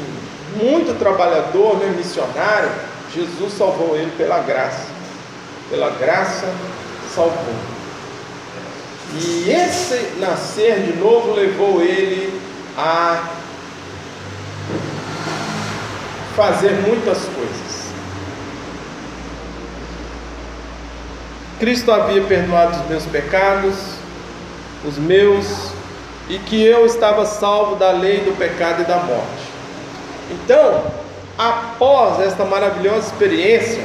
muito 0.57 0.99
trabalhador, 0.99 1.79
né, 1.79 1.95
missionário, 1.97 2.71
Jesus 3.13 3.53
salvou 3.55 3.97
ele 3.97 4.13
pela 4.17 4.39
graça. 4.41 4.87
Pela 5.69 5.91
graça 5.91 6.47
salvou. 7.15 7.55
E 9.15 9.51
esse 9.51 10.19
nascer 10.19 10.81
de 10.81 10.93
novo 10.99 11.33
levou 11.33 11.83
ele 11.83 12.41
a 12.79 13.29
fazer 16.37 16.73
muitas 16.87 17.19
coisas. 17.19 17.91
Cristo 21.59 21.93
havia 21.93 22.23
perdoado 22.23 22.81
os 22.81 22.89
meus 22.89 23.05
pecados, 23.05 23.75
os 24.85 24.97
meus 24.97 25.73
e 26.31 26.39
que 26.39 26.65
eu 26.65 26.87
estava 26.87 27.27
salvo 27.27 27.75
da 27.75 27.91
lei 27.91 28.21
do 28.21 28.39
pecado 28.39 28.83
e 28.83 28.85
da 28.85 28.99
morte. 28.99 29.51
Então, 30.31 30.85
após 31.37 32.21
esta 32.21 32.45
maravilhosa 32.45 33.09
experiência, 33.09 33.83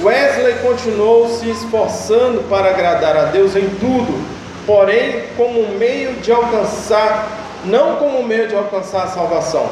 Wesley 0.00 0.54
continuou 0.62 1.28
se 1.28 1.50
esforçando 1.50 2.48
para 2.48 2.70
agradar 2.70 3.16
a 3.16 3.24
Deus 3.24 3.56
em 3.56 3.68
tudo, 3.80 4.24
porém 4.64 5.24
como 5.36 5.76
meio 5.76 6.14
de 6.20 6.30
alcançar, 6.30 7.28
não 7.64 7.96
como 7.96 8.22
meio 8.22 8.46
de 8.46 8.54
alcançar 8.54 9.02
a 9.02 9.08
salvação, 9.08 9.68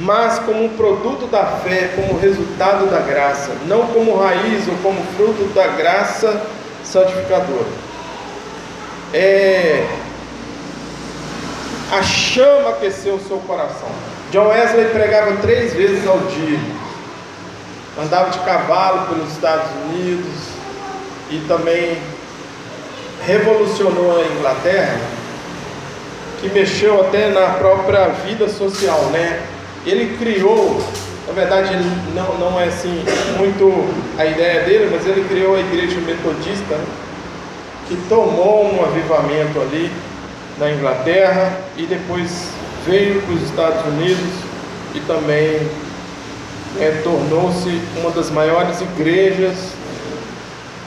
mas 0.00 0.38
como 0.40 0.68
produto 0.70 1.26
da 1.30 1.46
fé, 1.46 1.92
como 1.96 2.20
resultado 2.20 2.90
da 2.90 3.00
graça, 3.00 3.52
não 3.66 3.86
como 3.86 4.18
raiz 4.18 4.68
ou 4.68 4.74
como 4.82 5.02
fruto 5.16 5.44
da 5.54 5.66
graça 5.68 6.42
santificadora. 6.84 7.66
É, 9.14 9.86
a 11.92 12.02
chama 12.02 12.70
aqueceu 12.70 13.16
o 13.16 13.20
seu 13.20 13.36
coração. 13.46 13.88
John 14.30 14.46
Wesley 14.48 14.86
pregava 14.86 15.36
três 15.42 15.74
vezes 15.74 16.06
ao 16.06 16.18
dia. 16.20 16.58
Andava 18.02 18.30
de 18.30 18.38
cavalo 18.38 19.08
pelos 19.08 19.30
Estados 19.30 19.70
Unidos 19.84 20.32
e 21.30 21.44
também 21.46 21.98
revolucionou 23.26 24.22
a 24.22 24.24
Inglaterra, 24.24 24.98
que 26.40 26.48
mexeu 26.48 27.02
até 27.02 27.28
na 27.28 27.50
própria 27.58 28.08
vida 28.26 28.48
social, 28.48 29.10
né? 29.12 29.42
Ele 29.84 30.16
criou, 30.16 30.82
na 31.26 31.34
verdade 31.34 31.76
não, 32.14 32.38
não 32.38 32.58
é 32.58 32.68
assim 32.68 33.04
muito 33.36 33.86
a 34.18 34.24
ideia 34.24 34.62
dele, 34.62 34.88
mas 34.90 35.06
ele 35.06 35.28
criou 35.28 35.56
a 35.56 35.60
igreja 35.60 36.00
metodista, 36.00 36.80
que 37.86 37.96
tomou 38.08 38.64
um 38.64 38.82
avivamento 38.82 39.60
ali 39.60 39.92
na 40.58 40.70
Inglaterra 40.70 41.58
e 41.76 41.86
depois 41.86 42.48
veio 42.86 43.22
para 43.22 43.34
os 43.34 43.42
Estados 43.42 43.84
Unidos 43.86 44.32
e 44.94 45.00
também 45.00 45.68
é, 46.80 47.00
tornou-se 47.02 47.80
uma 47.96 48.10
das 48.10 48.30
maiores 48.30 48.80
igrejas 48.80 49.56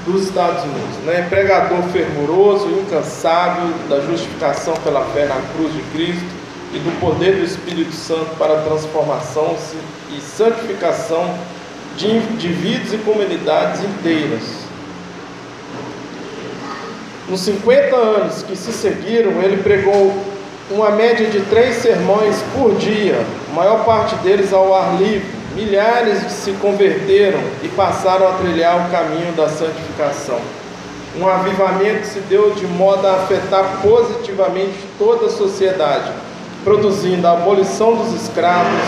dos 0.06 0.26
Estados 0.26 0.64
Unidos. 0.64 0.98
Né? 1.06 1.26
Pregador 1.30 1.82
fervoroso, 1.92 2.68
incansável 2.70 3.74
da 3.90 4.00
justificação 4.02 4.74
pela 4.84 5.04
fé 5.06 5.26
na 5.26 5.42
cruz 5.56 5.74
de 5.74 5.82
Cristo 5.94 6.26
e 6.74 6.80
do 6.80 7.00
poder 7.00 7.38
do 7.38 7.44
Espírito 7.44 7.94
Santo 7.94 8.36
para 8.38 8.60
a 8.60 8.62
transformação 8.62 9.56
e 10.16 10.22
santificação 10.22 11.34
de 11.98 12.08
indivíduos 12.08 12.94
e 12.94 12.98
comunidades 12.98 13.82
inteiras. 13.84 14.65
Nos 17.28 17.42
50 17.42 17.96
anos 17.96 18.44
que 18.44 18.56
se 18.56 18.72
seguiram, 18.72 19.42
ele 19.42 19.64
pregou 19.64 20.16
uma 20.70 20.92
média 20.92 21.28
de 21.28 21.42
três 21.42 21.78
sermões 21.78 22.36
por 22.54 22.76
dia, 22.76 23.20
a 23.50 23.54
maior 23.56 23.84
parte 23.84 24.16
deles 24.18 24.54
ao 24.54 24.76
ar 24.76 24.96
livre. 24.96 25.26
Milhares 25.56 26.32
se 26.32 26.52
converteram 26.54 27.40
e 27.64 27.68
passaram 27.70 28.28
a 28.28 28.34
trilhar 28.34 28.86
o 28.86 28.92
caminho 28.92 29.32
da 29.34 29.50
santificação. 29.50 30.40
Um 31.18 31.28
avivamento 31.28 32.06
se 32.06 32.20
deu 32.20 32.54
de 32.54 32.68
modo 32.68 33.08
a 33.08 33.14
afetar 33.14 33.80
positivamente 33.82 34.76
toda 35.00 35.26
a 35.26 35.30
sociedade, 35.30 36.12
produzindo 36.64 37.26
a 37.26 37.32
abolição 37.32 37.96
dos 37.96 38.22
escravos, 38.22 38.82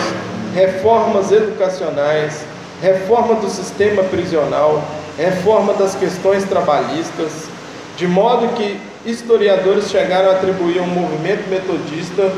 reformas 0.54 1.32
educacionais, 1.32 2.44
reforma 2.80 3.34
do 3.36 3.48
sistema 3.48 4.04
prisional, 4.04 4.80
reforma 5.16 5.72
das 5.72 5.96
questões 5.96 6.44
trabalhistas, 6.44 7.48
de 7.98 8.06
modo 8.06 8.54
que 8.54 8.78
historiadores 9.04 9.90
chegaram 9.90 10.30
a 10.30 10.34
atribuir 10.34 10.78
ao 10.78 10.86
movimento 10.86 11.50
metodista 11.50 12.32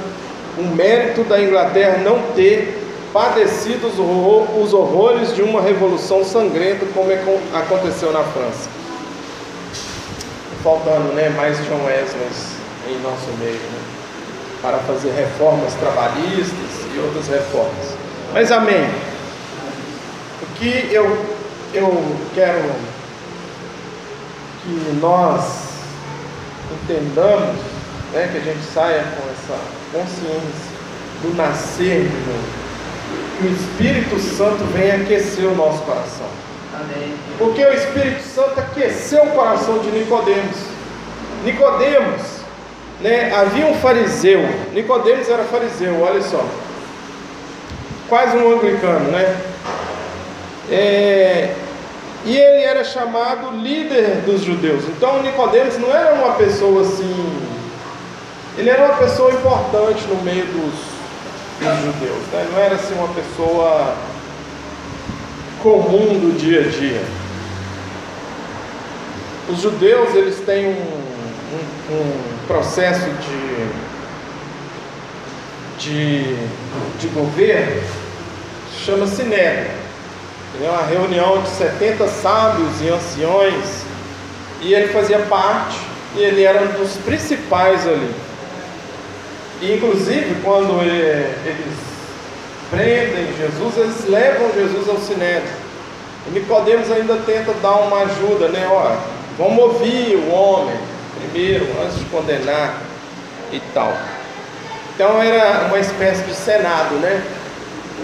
o 0.57 0.63
mérito 0.75 1.23
da 1.25 1.39
Inglaterra 1.39 1.99
não 1.99 2.21
ter 2.35 2.83
padecido 3.13 3.89
os 3.89 4.73
horrores 4.73 5.35
de 5.35 5.43
uma 5.43 5.61
revolução 5.61 6.25
sangrenta 6.25 6.87
como 6.95 7.13
é 7.13 7.23
aconteceu 7.55 8.11
na 8.11 8.23
França. 8.25 8.71
Faltando 10.65 11.13
né, 11.13 11.29
mais 11.31 11.59
John 11.67 11.85
Wesley 11.85 12.29
em 12.89 12.99
nosso 13.03 13.29
meio, 13.39 13.53
né, 13.53 13.81
para 14.63 14.79
fazer 14.79 15.11
reformas 15.11 15.75
trabalhistas 15.75 16.87
e 16.95 16.99
outras 17.01 17.29
reformas. 17.29 17.97
Mas 18.33 18.51
amém 18.51 18.89
que 20.57 20.89
eu, 20.93 21.05
eu 21.75 22.17
quero 22.35 22.71
que 24.63 24.99
nós 25.01 25.71
entendamos, 26.83 27.57
né, 28.13 28.29
que 28.33 28.39
a 28.39 28.41
gente 28.41 28.65
saia 28.73 29.05
com 29.17 29.31
essa 29.31 29.59
consciência 29.93 30.71
do 31.23 31.35
nascer 31.37 32.03
de 32.03 32.17
novo. 32.27 32.61
Que 33.39 33.47
o 33.47 33.53
Espírito 33.53 34.19
Santo 34.37 34.65
venha 34.73 34.97
aquecer 34.97 35.47
o 35.47 35.55
nosso 35.55 35.83
coração. 35.83 36.27
Amém. 36.75 37.15
Porque 37.39 37.65
o 37.65 37.73
Espírito 37.73 38.23
Santo 38.23 38.59
aqueceu 38.61 39.25
o 39.25 39.31
coração 39.31 39.79
de 39.79 39.91
Nicodemos. 39.91 40.57
Nicodemos, 41.45 42.23
né, 43.01 43.35
havia 43.35 43.67
um 43.67 43.75
fariseu. 43.77 44.47
Nicodemos 44.73 45.29
era 45.29 45.45
fariseu, 45.45 46.01
olha 46.01 46.23
só. 46.23 46.45
Quase 48.09 48.37
um 48.37 48.57
anglicano, 48.57 49.11
né? 49.11 49.37
É, 50.71 51.55
e 52.25 52.37
ele 52.37 52.63
era 52.63 52.85
chamado 52.85 53.57
líder 53.57 54.23
dos 54.27 54.43
judeus. 54.43 54.85
Então 54.85 55.23
Nicodemos 55.23 55.79
não 55.79 55.95
era 55.95 56.15
uma 56.15 56.35
pessoa 56.35 56.83
assim. 56.83 57.41
Ele 58.59 58.69
era 58.69 58.87
uma 58.87 58.97
pessoa 58.97 59.33
importante 59.33 60.05
no 60.07 60.23
meio 60.23 60.45
dos, 60.47 60.75
dos 61.61 61.85
judeus. 61.85 62.27
Né? 62.33 62.47
Não 62.53 62.59
era 62.59 62.75
assim 62.75 62.95
uma 62.95 63.09
pessoa 63.09 63.95
comum 65.63 66.19
do 66.19 66.37
dia 66.39 66.61
a 66.61 66.69
dia. 66.69 67.03
Os 69.49 69.61
judeus 69.61 70.15
eles 70.15 70.41
têm 70.41 70.67
um, 70.67 70.73
um, 70.73 71.95
um 71.95 72.47
processo 72.47 73.07
de, 73.09 73.67
de, 75.79 76.37
de 76.99 77.07
governo 77.09 77.83
chama 78.85 79.07
Sinédrio 79.07 79.80
é 80.63 80.69
uma 80.69 80.83
reunião 80.83 81.43
de 81.43 81.49
70 81.51 82.09
sábios 82.09 82.81
e 82.83 82.89
anciões, 82.89 83.85
e 84.61 84.75
ele 84.75 84.89
fazia 84.89 85.19
parte, 85.21 85.79
e 86.17 86.21
ele 86.21 86.43
era 86.43 86.63
um 86.63 86.73
dos 86.73 86.97
principais 86.99 87.87
ali. 87.87 88.15
E, 89.63 89.75
inclusive, 89.75 90.37
quando 90.43 90.81
eles 90.83 91.79
prendem 92.71 93.27
Jesus, 93.37 93.77
eles 93.77 94.09
levam 94.09 94.53
Jesus 94.53 94.89
ao 94.89 94.99
sinédrio. 94.99 95.53
E 96.27 96.31
Nicodemos 96.31 96.91
ainda 96.91 97.17
tenta 97.27 97.53
dar 97.63 97.77
uma 97.77 98.03
ajuda, 98.03 98.49
né? 98.49 98.67
Ó, 98.71 98.97
vamos 99.39 99.59
ouvir 99.59 100.17
o 100.17 100.31
homem 100.31 100.77
primeiro, 101.21 101.67
antes 101.83 101.99
de 101.99 102.05
condenar 102.07 102.81
e 103.53 103.61
tal. 103.75 103.93
Então 104.95 105.23
era 105.23 105.67
uma 105.67 105.79
espécie 105.79 106.23
de 106.23 106.35
senado, 106.35 106.95
né? 106.97 107.23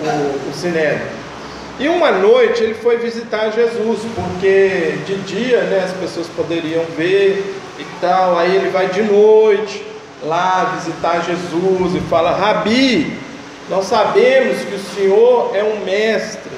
O, 0.03 0.51
o 0.51 0.55
sinédrio. 0.55 1.07
E 1.79 1.89
uma 1.89 2.11
noite 2.11 2.62
ele 2.62 2.75
foi 2.75 2.97
visitar 2.97 3.51
Jesus, 3.51 4.01
porque 4.15 4.95
de 5.05 5.17
dia 5.27 5.61
né, 5.62 5.85
as 5.85 5.93
pessoas 5.93 6.27
poderiam 6.29 6.85
ver 6.97 7.55
e 7.79 7.85
tal. 8.01 8.39
Aí 8.39 8.57
ele 8.57 8.71
vai 8.71 8.89
de 8.89 9.03
noite 9.03 9.85
lá 10.23 10.77
visitar 10.77 11.23
Jesus 11.23 11.95
e 11.95 12.01
fala: 12.09 12.35
Rabi, 12.35 13.19
nós 13.69 13.87
sabemos 13.87 14.59
que 14.62 14.75
o 14.75 14.95
Senhor 14.95 15.55
é 15.55 15.62
um 15.62 15.85
mestre, 15.85 16.51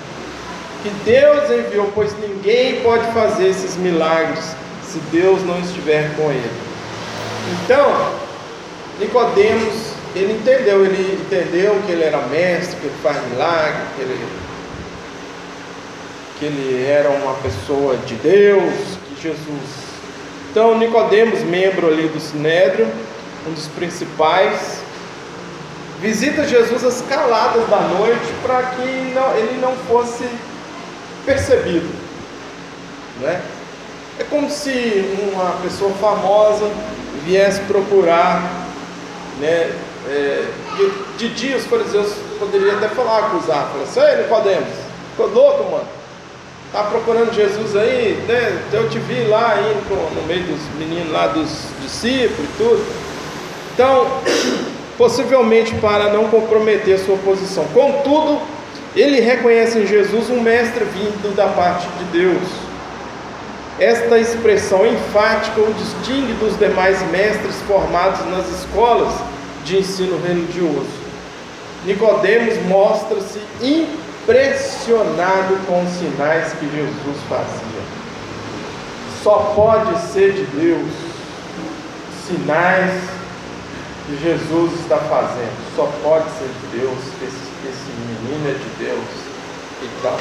que 0.85 0.90
Deus 1.04 1.50
enviou, 1.50 1.90
pois 1.94 2.14
ninguém 2.20 2.81
pode 2.83 3.11
fazer 3.12 3.48
esses 3.48 3.76
milagres 3.76 4.54
se 4.85 4.98
Deus 5.11 5.44
não 5.44 5.59
estiver 5.59 6.14
com 6.16 6.31
ele. 6.31 6.50
Então, 7.64 8.12
Nicodemos, 9.00 9.92
ele 10.14 10.35
entendeu, 10.35 10.85
ele 10.85 11.20
entendeu 11.20 11.76
que 11.85 11.92
ele 11.92 12.04
era 12.04 12.18
mestre, 12.28 12.76
que 12.76 12.87
ele 12.87 12.96
faz 13.02 13.16
milagre, 13.28 13.83
que 13.96 14.02
ele 14.02 14.18
que 16.38 16.44
ele 16.44 16.87
era 16.87 17.11
uma 17.11 17.35
pessoa 17.35 17.96
de 17.98 18.14
Deus, 18.14 18.72
que 19.09 19.22
Jesus. 19.22 19.88
Então 20.51 20.79
Nicodemos, 20.79 21.40
membro 21.40 21.88
ali 21.88 22.09
do 22.09 22.20
Sinédrio, 22.20 22.87
um 23.46 23.53
dos 23.53 23.66
principais, 23.68 24.81
visita 26.01 26.46
Jesus 26.46 26.85
às 26.85 27.03
caladas 27.03 27.68
da 27.68 27.81
noite 27.81 28.27
para 28.42 28.62
que 28.62 29.12
não, 29.14 29.37
ele 29.37 29.61
não 29.61 29.74
fosse 29.88 30.24
percebido. 31.27 31.88
Né? 33.20 33.42
É 34.20 34.24
como 34.24 34.48
se 34.48 35.05
uma 35.33 35.53
pessoa 35.62 35.92
famosa 35.94 36.70
viesse 37.24 37.61
procurar, 37.62 38.42
né? 39.40 39.72
É, 40.11 40.44
de, 41.18 41.29
dia 41.31 41.57
os 41.57 41.66
fariseus 41.66 42.14
poderiam 42.38 42.77
até 42.77 42.88
falar, 42.88 43.27
acusar, 43.27 43.68
falar 43.68 43.83
assim, 43.83 44.01
ei 44.01 44.22
Nicodemos, 44.22 44.74
ficou 45.11 45.27
louco, 45.29 45.70
mano? 45.70 45.97
Está 46.68 46.83
procurando 46.83 47.33
Jesus 47.35 47.74
aí, 47.74 48.22
né? 48.28 48.62
Eu 48.70 48.90
te 48.90 48.98
vi 48.98 49.24
lá 49.24 49.59
indo 49.59 50.14
no 50.14 50.26
meio 50.26 50.42
dos 50.42 50.61
meninos 50.78 51.11
lá 51.11 51.28
dos 51.28 51.48
discípulos 51.83 52.44
e 52.44 52.59
tudo. 52.59 52.87
Então, 53.72 54.07
possivelmente 54.98 55.74
para 55.76 56.12
não 56.12 56.28
comprometer 56.28 56.98
sua 56.98 57.16
posição. 57.18 57.64
Contudo, 57.72 58.42
ele 58.94 59.18
reconhece 59.18 59.78
em 59.78 59.87
Jesus 59.87 60.28
um 60.28 60.42
mestre 60.42 60.85
vindo 60.85 61.35
da 61.35 61.46
parte 61.46 61.88
de 61.98 62.04
Deus. 62.18 62.48
Esta 63.81 64.18
expressão 64.18 64.85
enfática 64.87 65.62
o 65.62 65.72
distingue 65.72 66.35
dos 66.35 66.59
demais 66.59 67.00
mestres 67.11 67.54
formados 67.66 68.26
nas 68.26 68.46
escolas 68.61 69.14
de 69.64 69.78
ensino 69.78 70.20
religioso. 70.20 70.98
Nicodemos 71.87 72.61
mostra-se 72.66 73.40
impressionado 74.28 75.56
com 75.66 75.82
os 75.82 75.90
sinais 75.92 76.52
que 76.52 76.66
Jesus 76.70 77.16
fazia. 77.30 77.82
Só 79.22 79.54
pode 79.56 79.98
ser 80.12 80.34
de 80.34 80.44
Deus 80.44 80.92
sinais 82.26 82.92
que 84.06 84.22
Jesus 84.22 84.80
está 84.80 84.98
fazendo. 84.98 85.74
Só 85.74 85.90
pode 86.02 86.26
ser 86.32 86.48
de 86.48 86.78
Deus 86.78 86.98
esse, 87.22 87.68
esse 87.68 87.90
menino 88.06 88.50
é 88.50 88.52
de 88.52 88.84
Deus 88.84 89.04
e 89.82 90.02
tal. 90.02 90.18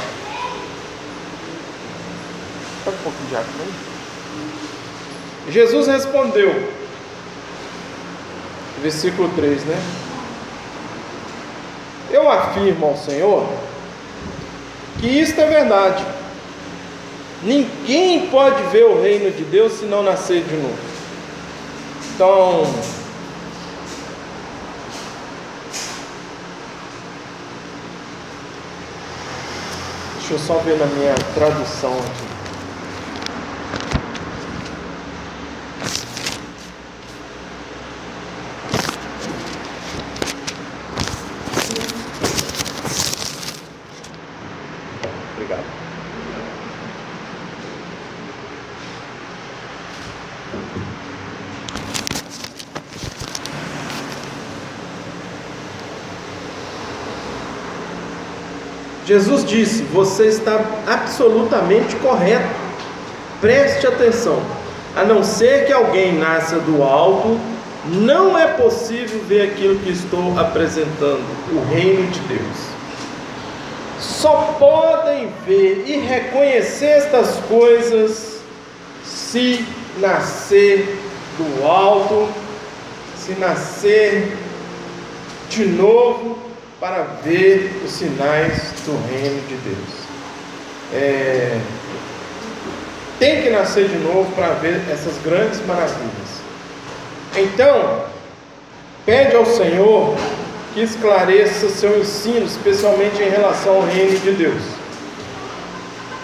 Pega 2.85 2.97
um 2.97 3.03
pouquinho 3.03 3.29
de 3.29 3.35
água. 3.35 3.47
Jesus 5.49 5.87
respondeu, 5.87 6.71
versículo 8.81 9.29
3, 9.35 9.65
né? 9.65 9.81
Eu 12.09 12.31
afirmo 12.31 12.85
ao 12.85 12.95
Senhor 12.95 13.66
que 14.99 15.07
isto 15.07 15.39
é 15.39 15.45
verdade. 15.45 16.03
Ninguém 17.43 18.27
pode 18.27 18.62
ver 18.63 18.86
o 18.86 19.01
reino 19.01 19.31
de 19.31 19.43
Deus 19.43 19.73
se 19.73 19.86
não 19.86 20.01
nascer 20.01 20.43
de 20.43 20.55
novo. 20.55 20.77
Então, 22.15 22.63
deixa 30.17 30.33
eu 30.33 30.39
só 30.39 30.55
ver 30.60 30.77
na 30.77 30.88
minha 30.88 31.13
tradução 31.36 31.93
aqui. 31.93 32.26
Jesus 59.07 59.45
disse: 59.45 59.83
Você 59.83 60.25
está 60.25 60.59
absolutamente 60.85 61.95
correto. 61.95 62.53
Preste 63.39 63.87
atenção. 63.87 64.41
A 64.97 65.05
não 65.05 65.23
ser 65.23 65.65
que 65.65 65.71
alguém 65.71 66.17
nasça 66.17 66.59
do 66.59 66.83
alto, 66.83 67.39
não 67.85 68.37
é 68.37 68.47
possível 68.47 69.21
ver 69.25 69.43
aquilo 69.43 69.79
que 69.79 69.91
estou 69.91 70.37
apresentando 70.37 71.23
o 71.53 71.73
reino 71.73 72.05
de 72.11 72.19
Deus. 72.21 72.57
Só 73.97 74.55
podem 74.59 75.31
ver 75.45 75.85
e 75.87 75.99
reconhecer 75.99 76.87
estas 76.87 77.37
coisas 77.47 78.41
se 79.05 79.65
nascer 79.99 80.99
do 81.37 81.65
alto, 81.65 82.27
se 83.15 83.31
nascer 83.33 84.35
de 85.49 85.65
novo 85.65 86.46
para 86.79 87.03
ver 87.23 87.81
os 87.83 87.91
sinais 87.91 88.73
do 88.85 88.91
reino 89.09 89.41
de 89.47 89.55
Deus. 89.55 90.07
É, 90.93 91.59
tem 93.19 93.41
que 93.41 93.49
nascer 93.49 93.87
de 93.87 93.97
novo 93.97 94.31
para 94.35 94.49
ver 94.53 94.81
essas 94.91 95.17
grandes 95.23 95.65
maravilhas. 95.65 96.37
Então, 97.35 98.03
pede 99.05 99.35
ao 99.35 99.45
Senhor 99.45 100.15
que 100.73 100.81
esclareça 100.81 101.69
seu 101.69 101.99
ensino, 101.99 102.45
especialmente 102.45 103.21
em 103.23 103.29
relação 103.29 103.77
ao 103.77 103.81
reino 103.81 104.19
de 104.19 104.31
Deus. 104.31 104.61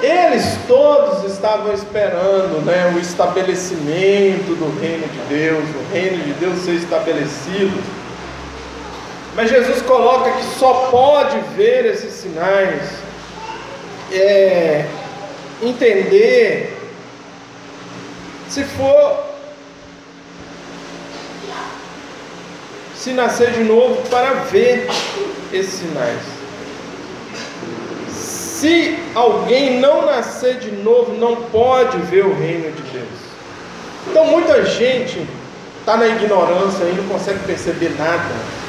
Eles 0.04 0.58
todos 0.68 1.32
estavam 1.32 1.74
esperando 1.74 2.64
né, 2.66 2.94
o 2.96 3.00
estabelecimento 3.00 4.54
do 4.56 4.80
reino 4.80 5.08
de 5.08 5.20
Deus, 5.30 5.64
o 5.64 5.94
reino 5.94 6.24
de 6.24 6.34
Deus 6.34 6.60
ser 6.60 6.76
estabelecido 6.76 8.03
mas 9.36 9.50
Jesus 9.50 9.82
coloca 9.82 10.32
que 10.32 10.44
só 10.60 10.90
pode 10.92 11.40
ver 11.56 11.86
esses 11.86 12.14
sinais, 12.14 12.82
é, 14.12 14.86
entender, 15.62 16.78
se 18.48 18.64
for 18.64 19.34
se 22.96 23.12
nascer 23.12 23.52
de 23.52 23.64
novo 23.64 24.08
para 24.10 24.34
ver 24.46 24.88
esses 25.52 25.74
sinais. 25.74 26.22
Se 28.10 28.98
alguém 29.16 29.80
não 29.80 30.06
nascer 30.06 30.60
de 30.60 30.72
novo, 30.72 31.14
não 31.14 31.36
pode 31.36 31.98
ver 31.98 32.24
o 32.24 32.34
reino 32.34 32.72
de 32.72 32.82
Deus. 32.84 33.20
Então 34.08 34.26
muita 34.28 34.64
gente 34.66 35.28
está 35.80 35.98
na 35.98 36.08
ignorância 36.08 36.84
e 36.86 36.94
não 36.94 37.06
consegue 37.10 37.40
perceber 37.40 37.94
nada 37.98 38.63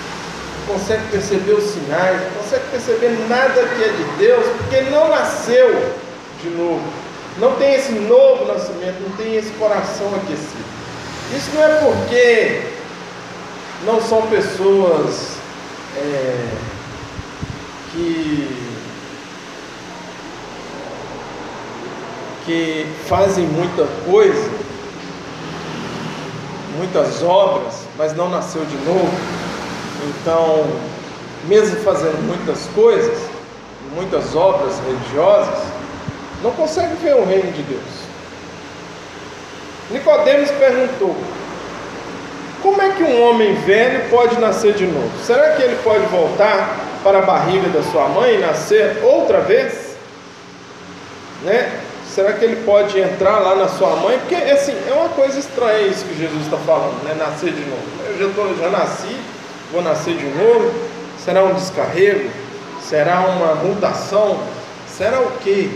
consegue 0.66 1.02
perceber 1.10 1.52
os 1.52 1.64
sinais, 1.64 2.20
não 2.22 2.42
consegue 2.42 2.64
perceber 2.70 3.10
nada 3.28 3.62
que 3.68 3.84
é 3.84 3.88
de 3.88 4.04
Deus, 4.18 4.46
porque 4.58 4.80
não 4.90 5.08
nasceu 5.08 5.92
de 6.42 6.50
novo. 6.50 6.82
Não 7.38 7.56
tem 7.56 7.74
esse 7.74 7.92
novo 7.92 8.44
nascimento, 8.44 9.00
não 9.00 9.16
tem 9.16 9.36
esse 9.36 9.50
coração 9.52 10.06
aquecido. 10.14 10.64
Isso 11.36 11.50
não 11.54 11.62
é 11.64 11.68
porque 11.80 12.62
não 13.84 14.00
são 14.00 14.22
pessoas 14.28 15.36
é, 15.96 16.48
que, 17.92 18.72
que 22.46 22.86
fazem 23.08 23.46
muita 23.46 23.86
coisa, 24.08 24.50
muitas 26.76 27.22
obras, 27.22 27.80
mas 27.96 28.14
não 28.14 28.28
nasceu 28.28 28.64
de 28.64 28.76
novo. 28.84 29.53
Então, 30.04 30.66
mesmo 31.46 31.76
fazendo 31.80 32.20
muitas 32.26 32.66
coisas, 32.74 33.18
muitas 33.94 34.34
obras 34.34 34.74
religiosas, 34.86 35.62
não 36.42 36.50
consegue 36.52 36.94
ver 36.96 37.14
o 37.14 37.24
reino 37.24 37.50
de 37.52 37.62
Deus. 37.62 38.04
Nicodemos 39.90 40.50
perguntou: 40.52 41.16
Como 42.62 42.80
é 42.80 42.90
que 42.90 43.02
um 43.02 43.22
homem 43.28 43.54
velho 43.54 44.08
pode 44.10 44.38
nascer 44.38 44.74
de 44.74 44.86
novo? 44.86 45.10
Será 45.24 45.52
que 45.52 45.62
ele 45.62 45.76
pode 45.82 46.04
voltar 46.06 46.76
para 47.02 47.18
a 47.18 47.22
barriga 47.22 47.68
da 47.68 47.82
sua 47.82 48.08
mãe 48.08 48.34
e 48.34 48.38
nascer 48.38 48.98
outra 49.02 49.40
vez? 49.40 49.94
Né? 51.42 51.80
Será 52.14 52.32
que 52.32 52.44
ele 52.44 52.64
pode 52.64 52.98
entrar 52.98 53.40
lá 53.40 53.56
na 53.56 53.68
sua 53.68 53.96
mãe? 53.96 54.18
Porque 54.18 54.36
assim, 54.36 54.74
é 54.88 54.92
uma 54.92 55.08
coisa 55.10 55.38
estranha 55.38 55.86
isso 55.86 56.04
que 56.04 56.16
Jesus 56.16 56.44
está 56.44 56.56
falando, 56.58 57.02
né? 57.02 57.14
Nascer 57.18 57.52
de 57.52 57.60
novo. 57.62 57.82
Eu 58.06 58.18
já, 58.18 58.34
tô, 58.34 58.54
já 58.54 58.70
nasci, 58.70 59.16
vou 59.74 59.82
nascer 59.82 60.16
de 60.16 60.26
novo? 60.26 60.72
Será 61.18 61.42
um 61.42 61.52
descarrego? 61.52 62.30
Será 62.80 63.20
uma 63.22 63.56
mutação? 63.56 64.38
Será 64.86 65.20
o 65.20 65.32
quê? 65.42 65.68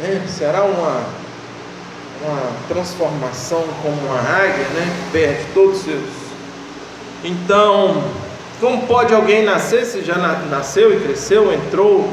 É, 0.00 0.20
será 0.28 0.62
uma, 0.62 1.02
uma 2.22 2.52
transformação 2.68 3.64
como 3.82 3.96
uma 4.06 4.20
águia, 4.20 4.64
né? 4.74 4.96
Perde 5.10 5.44
todos 5.52 5.78
os 5.78 5.84
seus. 5.84 6.22
Então, 7.24 8.04
como 8.60 8.86
pode 8.86 9.12
alguém 9.12 9.44
nascer 9.44 9.84
se 9.86 10.02
já 10.02 10.16
nasceu 10.48 10.96
e 10.96 11.00
cresceu, 11.00 11.52
entrou, 11.52 12.08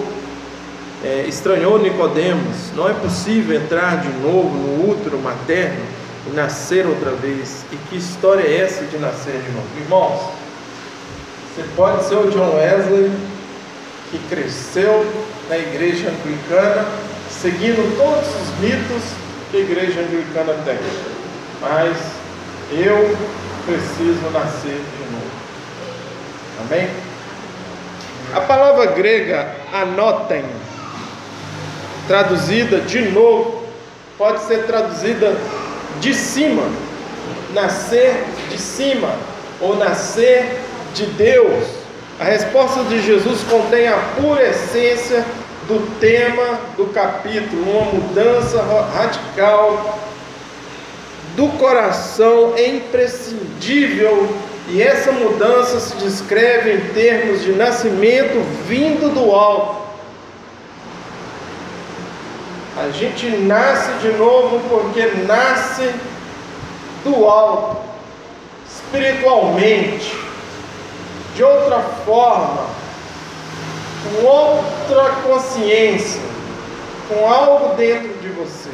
é, 1.03 1.25
estranhou 1.27 1.77
Nicodemos? 1.77 2.71
Não 2.75 2.89
é 2.89 2.93
possível 2.93 3.55
entrar 3.55 4.01
de 4.01 4.09
novo 4.19 4.49
no 4.49 4.89
útero 4.89 5.19
materno 5.19 5.85
e 6.27 6.31
nascer 6.31 6.87
outra 6.87 7.11
vez. 7.11 7.65
E 7.71 7.75
que 7.87 7.97
história 7.97 8.41
é 8.41 8.61
essa 8.61 8.83
de 8.85 8.97
nascer 8.97 9.33
de 9.33 9.51
novo? 9.51 9.67
Irmãos, 9.79 10.38
você 11.59 11.65
pode 11.75 12.05
ser 12.05 12.15
o 12.15 12.31
John 12.31 12.55
Wesley, 12.55 13.11
que 14.09 14.17
cresceu 14.29 15.05
na 15.49 15.57
igreja 15.57 16.09
anglicana, 16.09 16.85
seguindo 17.29 17.97
todos 17.97 18.27
os 18.29 18.59
mitos 18.59 19.03
que 19.51 19.57
a 19.57 19.59
igreja 19.59 19.99
anglicana 19.99 20.53
tem. 20.63 20.77
Mas 21.59 21.97
eu 22.71 23.17
preciso 23.65 24.29
nascer 24.31 24.79
de 24.79 25.11
novo. 25.11 25.31
Amém? 26.61 26.89
A 28.33 28.41
palavra 28.41 28.85
grega 28.85 29.53
anotem, 29.73 30.45
traduzida 32.07 32.79
de 32.81 33.01
novo, 33.09 33.63
pode 34.17 34.43
ser 34.43 34.65
traduzida 34.65 35.35
de 35.99 36.13
cima, 36.13 36.63
nascer 37.53 38.23
de 38.49 38.57
cima, 38.57 39.13
ou 39.59 39.75
nascer 39.75 40.68
de 40.93 41.05
Deus, 41.05 41.65
a 42.19 42.25
resposta 42.25 42.83
de 42.83 43.01
Jesus 43.01 43.41
contém 43.49 43.87
a 43.87 43.97
pura 44.19 44.43
essência 44.43 45.25
do 45.67 45.99
tema 45.99 46.59
do 46.75 46.87
capítulo, 46.87 47.61
uma 47.71 47.93
mudança 47.93 48.61
radical 48.93 49.99
do 51.35 51.47
coração 51.57 52.53
é 52.57 52.67
imprescindível 52.67 54.27
e 54.67 54.81
essa 54.81 55.11
mudança 55.11 55.79
se 55.79 55.95
descreve 55.97 56.73
em 56.73 56.93
termos 56.93 57.41
de 57.41 57.53
nascimento 57.53 58.43
vindo 58.67 59.13
do 59.13 59.31
alto. 59.33 59.79
A 62.77 62.89
gente 62.91 63.27
nasce 63.29 63.91
de 64.01 64.09
novo 64.17 64.59
porque 64.69 65.05
nasce 65.27 65.89
do 67.03 67.25
alto, 67.25 67.77
espiritualmente 68.67 70.28
de 71.39 71.43
outra 71.45 71.79
forma, 72.05 72.67
com 74.03 74.25
outra 74.25 75.09
consciência, 75.23 76.21
com 77.07 77.25
algo 77.25 77.77
dentro 77.77 78.13
de 78.19 78.27
você. 78.27 78.69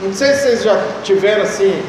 Não 0.00 0.12
sei 0.12 0.34
se 0.34 0.40
vocês 0.40 0.62
já 0.64 0.76
tiveram 1.04 1.44
assim, 1.44 1.80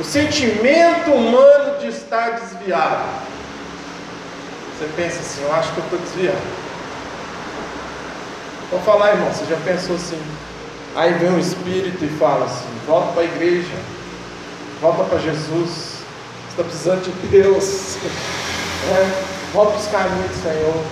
o 0.00 0.02
sentimento 0.02 1.10
humano 1.10 1.78
de 1.80 1.88
estar 1.88 2.30
desviado. 2.30 3.04
Você 4.78 4.88
pensa 4.96 5.20
assim, 5.20 5.42
eu 5.42 5.54
acho 5.54 5.70
que 5.74 5.78
eu 5.80 5.84
estou 5.84 5.98
desviado. 5.98 6.38
Vou 8.70 8.80
falar, 8.80 9.10
irmão, 9.10 9.30
você 9.30 9.44
já 9.44 9.56
pensou 9.66 9.96
assim, 9.96 10.18
Aí 10.96 11.12
vem 11.14 11.30
o 11.30 11.38
Espírito 11.38 12.02
e 12.02 12.08
fala 12.18 12.46
assim: 12.46 12.66
volta 12.86 13.12
para 13.12 13.22
a 13.22 13.24
igreja, 13.26 13.76
volta 14.80 15.04
para 15.04 15.18
Jesus, 15.18 15.68
você 15.68 16.48
está 16.48 16.64
precisando 16.64 17.04
de 17.04 17.28
Deus, 17.28 17.96
é, 18.88 19.22
volta 19.52 19.76
os 19.76 19.86
caminhos 19.86 20.30
do 20.30 20.42
Senhor. 20.42 20.84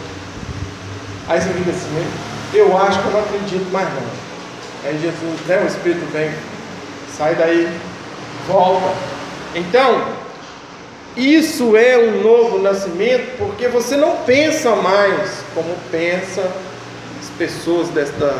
Aí 1.28 1.40
você 1.40 1.48
fica 1.50 1.70
assim: 1.70 2.06
eu 2.54 2.76
acho 2.76 3.00
que 3.00 3.06
eu 3.06 3.12
não 3.12 3.20
acredito 3.20 3.70
mais 3.72 3.88
não. 3.88 4.28
Aí 4.84 4.98
Jesus, 5.00 5.40
né, 5.46 5.62
o 5.62 5.66
Espírito 5.66 6.06
vem, 6.12 6.32
sai 7.16 7.34
daí, 7.34 7.68
volta. 8.46 8.94
Então, 9.54 10.06
isso 11.16 11.76
é 11.76 11.98
um 11.98 12.22
novo 12.22 12.58
nascimento 12.58 13.36
porque 13.38 13.66
você 13.66 13.96
não 13.96 14.18
pensa 14.18 14.76
mais 14.76 15.42
como 15.54 15.74
pensa 15.90 16.42
as 17.20 17.28
pessoas 17.36 17.88
desta 17.88 18.36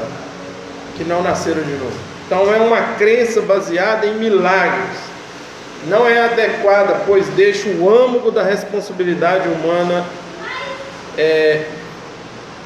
que 0.97 1.05
não 1.05 1.23
nasceram 1.23 1.63
de 1.63 1.73
novo. 1.73 1.97
Então 2.27 2.53
é 2.53 2.59
uma 2.59 2.95
crença 2.97 3.41
baseada 3.41 4.07
em 4.07 4.15
milagres. 4.15 5.08
Não 5.87 6.09
é 6.09 6.25
adequada, 6.25 7.03
pois 7.07 7.27
deixa 7.29 7.69
o 7.69 7.88
âmago 7.88 8.31
da 8.31 8.43
responsabilidade 8.43 9.49
humana 9.49 10.05
é, 11.17 11.67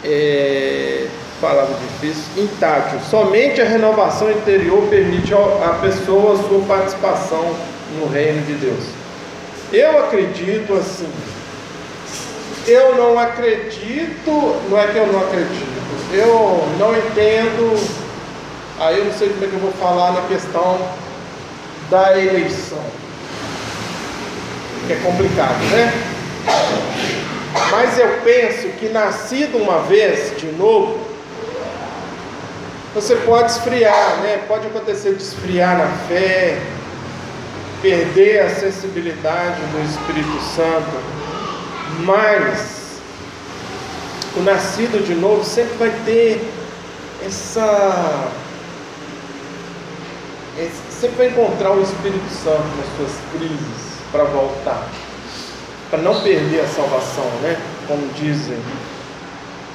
é, 0.03 1.07
palavra 1.40 1.75
difícil, 1.75 2.44
intátil. 2.44 2.98
Somente 3.11 3.61
a 3.61 3.64
renovação 3.64 4.31
interior 4.31 4.88
permite 4.88 5.35
à 5.35 5.79
pessoa 5.83 6.37
sua 6.48 6.61
participação 6.66 7.55
no 7.98 8.07
reino 8.07 8.40
de 8.46 8.55
Deus. 8.55 8.85
Eu 9.72 10.05
acredito 10.05 10.75
assim. 10.75 11.09
Eu 12.66 12.94
não 12.94 13.18
acredito, 13.18 14.61
não 14.70 14.79
é 14.79 14.87
que 14.87 14.96
eu 14.96 15.07
não 15.09 15.20
acredito, 15.20 16.14
eu 16.14 16.64
não 16.79 16.96
entendo, 16.96 17.77
aí 18.79 18.98
eu 18.98 19.07
não 19.07 19.12
sei 19.12 19.31
como 19.31 19.44
é 19.44 19.48
que 19.48 19.55
eu 19.55 19.59
vou 19.59 19.72
falar 19.72 20.12
na 20.12 20.20
questão 20.29 20.79
da 21.92 22.18
eleição. 22.18 22.83
É 24.88 24.94
complicado, 25.05 25.61
né? 25.70 25.92
Mas 27.70 27.98
eu 27.98 28.09
penso 28.24 28.68
que 28.78 28.88
nascido 28.88 29.59
uma 29.59 29.81
vez 29.81 30.35
de 30.38 30.46
novo, 30.52 30.98
você 32.94 33.14
pode 33.16 33.50
esfriar, 33.52 34.20
né? 34.22 34.42
Pode 34.48 34.68
acontecer 34.68 35.14
de 35.14 35.22
esfriar 35.22 35.76
na 35.76 35.88
fé, 36.09 36.59
perder 37.83 38.40
a 38.40 38.48
sensibilidade 38.55 39.61
do 39.61 39.85
Espírito 39.85 40.40
Santo, 40.57 40.96
mas 42.00 43.00
o 44.35 44.40
nascido 44.40 45.05
de 45.07 45.14
novo 45.14 45.44
sempre 45.44 45.74
vai 45.76 45.92
ter 46.07 46.42
essa. 47.22 48.31
Sempre 51.02 51.16
vai 51.16 51.26
encontrar 51.30 51.72
o 51.72 51.82
Espírito 51.82 52.30
Santo 52.30 52.62
nas 52.76 52.86
suas 52.96 53.10
crises 53.32 53.98
para 54.12 54.22
voltar, 54.22 54.86
para 55.90 56.00
não 56.00 56.20
perder 56.20 56.60
a 56.60 56.68
salvação, 56.68 57.24
né? 57.42 57.60
Como 57.88 58.06
dizem 58.14 58.56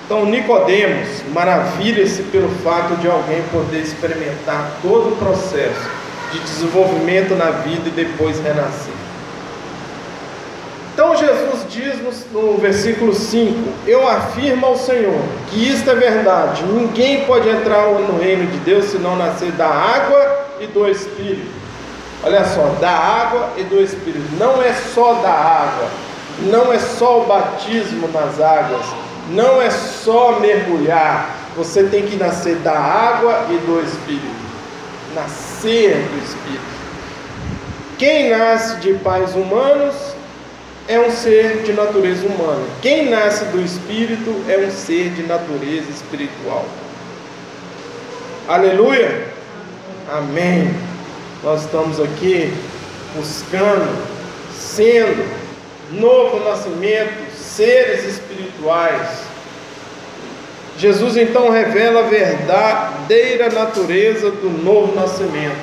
então 0.05 0.25
Nicodemos 0.25 1.21
maravilha-se 1.33 2.23
pelo 2.23 2.47
fato 2.63 2.95
de 3.01 3.09
alguém 3.09 3.43
poder 3.51 3.79
experimentar 3.79 4.77
todo 4.81 5.09
o 5.09 5.15
processo 5.17 5.89
de 6.31 6.39
desenvolvimento 6.39 7.35
na 7.35 7.51
vida 7.51 7.89
e 7.89 7.91
depois 7.91 8.39
renascer. 8.39 8.93
Então 10.93 11.13
Jesus 11.13 11.65
diz 11.69 11.95
no, 12.31 12.41
no, 12.41 12.57
versículo 12.57 13.13
5: 13.13 13.53
Eu 13.85 14.07
afirmo 14.07 14.65
ao 14.65 14.77
Senhor 14.77 15.19
que 15.49 15.67
isto 15.67 15.89
é 15.89 15.95
verdade. 15.95 16.63
Ninguém 16.63 17.25
pode 17.25 17.49
entrar 17.49 17.85
no 17.87 18.17
reino 18.17 18.49
de 18.49 18.59
Deus 18.59 18.85
se 18.85 18.97
não 18.97 19.17
nascer 19.17 19.51
da 19.51 19.67
água 19.67 20.36
e 20.59 20.67
do 20.67 20.87
Espírito. 20.87 21.51
Olha 22.23 22.43
só, 22.45 22.75
da 22.79 22.91
água 22.91 23.49
e 23.57 23.63
do 23.63 23.81
Espírito. 23.81 24.25
Não 24.39 24.61
é 24.61 24.73
só 24.73 25.13
da 25.15 25.31
água, 25.31 25.87
não 26.51 26.73
é 26.73 26.79
só 26.79 27.21
o 27.21 27.25
batismo 27.25 28.07
nas 28.07 28.39
águas, 28.39 28.85
não 29.29 29.61
é 29.61 29.69
só 29.69 30.39
mergulhar, 30.39 31.35
você 31.55 31.83
tem 31.83 32.05
que 32.05 32.15
nascer 32.15 32.55
da 32.57 32.77
água 32.77 33.45
e 33.49 33.57
do 33.57 33.83
Espírito. 33.83 34.47
Nascer 35.15 35.95
do 35.95 36.23
Espírito. 36.23 36.77
Quem 37.97 38.29
nasce 38.29 38.77
de 38.77 38.93
pais 38.95 39.33
humanos 39.33 39.95
é 40.87 40.99
um 40.99 41.11
ser 41.11 41.63
de 41.63 41.73
natureza 41.73 42.27
humana. 42.27 42.63
Quem 42.81 43.09
nasce 43.09 43.45
do 43.45 43.59
Espírito 43.59 44.43
é 44.47 44.57
um 44.57 44.71
ser 44.71 45.09
de 45.09 45.23
natureza 45.23 45.89
espiritual. 45.89 46.65
Aleluia! 48.47 49.36
Amém. 50.09 50.73
Nós 51.43 51.65
estamos 51.65 51.99
aqui 51.99 52.53
buscando, 53.13 54.07
sendo 54.57 55.29
novo 55.91 56.45
nascimento, 56.45 57.29
seres 57.35 58.05
espirituais. 58.05 59.23
Jesus 60.77 61.17
então 61.17 61.49
revela 61.49 62.05
a 62.05 62.07
verdadeira 62.07 63.49
natureza 63.49 64.31
do 64.31 64.49
novo 64.49 64.95
nascimento, 64.95 65.59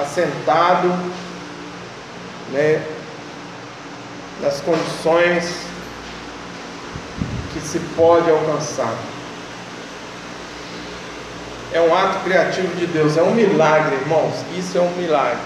assentado 0.00 0.88
né, 2.50 2.82
nas 4.40 4.58
condições 4.62 5.54
que 7.52 7.60
se 7.60 7.78
pode 7.94 8.30
alcançar. 8.30 9.11
É 11.72 11.80
um 11.80 11.94
ato 11.94 12.20
criativo 12.24 12.74
de 12.76 12.86
Deus, 12.86 13.16
é 13.16 13.22
um 13.22 13.34
milagre, 13.34 13.96
irmãos. 13.96 14.34
Isso 14.56 14.76
é 14.76 14.80
um 14.80 14.90
milagre. 14.92 15.38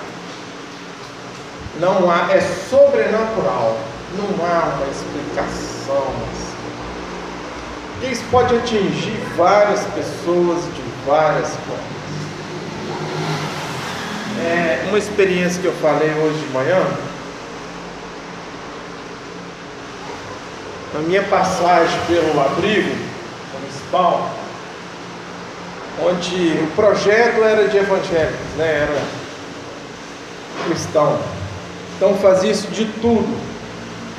Não 1.79 2.11
há, 2.11 2.33
é 2.33 2.41
sobrenatural 2.41 3.77
não 4.17 4.47
há 4.47 4.77
uma 4.77 4.87
explicação. 4.91 6.13
Isso 8.03 8.23
pode 8.31 8.55
atingir 8.57 9.17
várias 9.37 9.81
pessoas 9.87 10.65
de 10.75 10.83
várias 11.07 11.49
formas. 11.49 11.97
É 14.45 14.85
uma 14.89 14.99
experiência 14.99 15.61
que 15.61 15.67
eu 15.67 15.75
falei 15.75 16.11
hoje 16.11 16.39
de 16.39 16.53
manhã. 16.53 16.85
Na 20.95 21.01
minha 21.01 21.23
passagem 21.25 21.99
pelo 22.07 22.41
abrigo 22.41 22.95
municipal, 23.53 24.31
onde 26.05 26.59
o 26.63 26.71
projeto 26.75 27.43
era 27.43 27.69
de 27.69 27.77
evangélicos, 27.77 28.57
né? 28.57 28.89
era 28.89 29.03
cristão. 30.67 31.19
Então 31.97 32.15
fazia 32.17 32.51
isso 32.51 32.69
de 32.69 32.85
tudo 33.01 33.41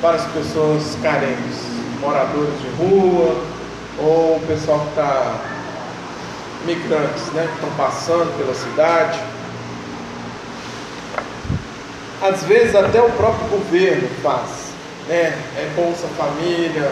para 0.02 0.16
as 0.16 0.26
pessoas 0.32 0.98
carentes, 1.02 1.66
moradores 2.00 2.54
de 2.62 2.70
rua 2.78 3.44
ou 4.00 4.38
o 4.38 4.44
pessoal 4.48 4.80
que 4.80 4.90
está 4.90 5.36
migrantes, 6.66 7.24
né, 7.34 7.48
que 7.48 7.54
estão 7.54 7.70
passando 7.78 8.38
pela 8.38 8.54
cidade. 8.54 9.20
Às 12.22 12.44
vezes 12.44 12.76
até 12.76 13.02
o 13.02 13.10
próprio 13.12 13.48
governo 13.50 14.10
faz, 14.24 14.74
né? 15.08 15.38
É 15.56 15.72
Bolsa 15.76 16.08
Família, 16.18 16.92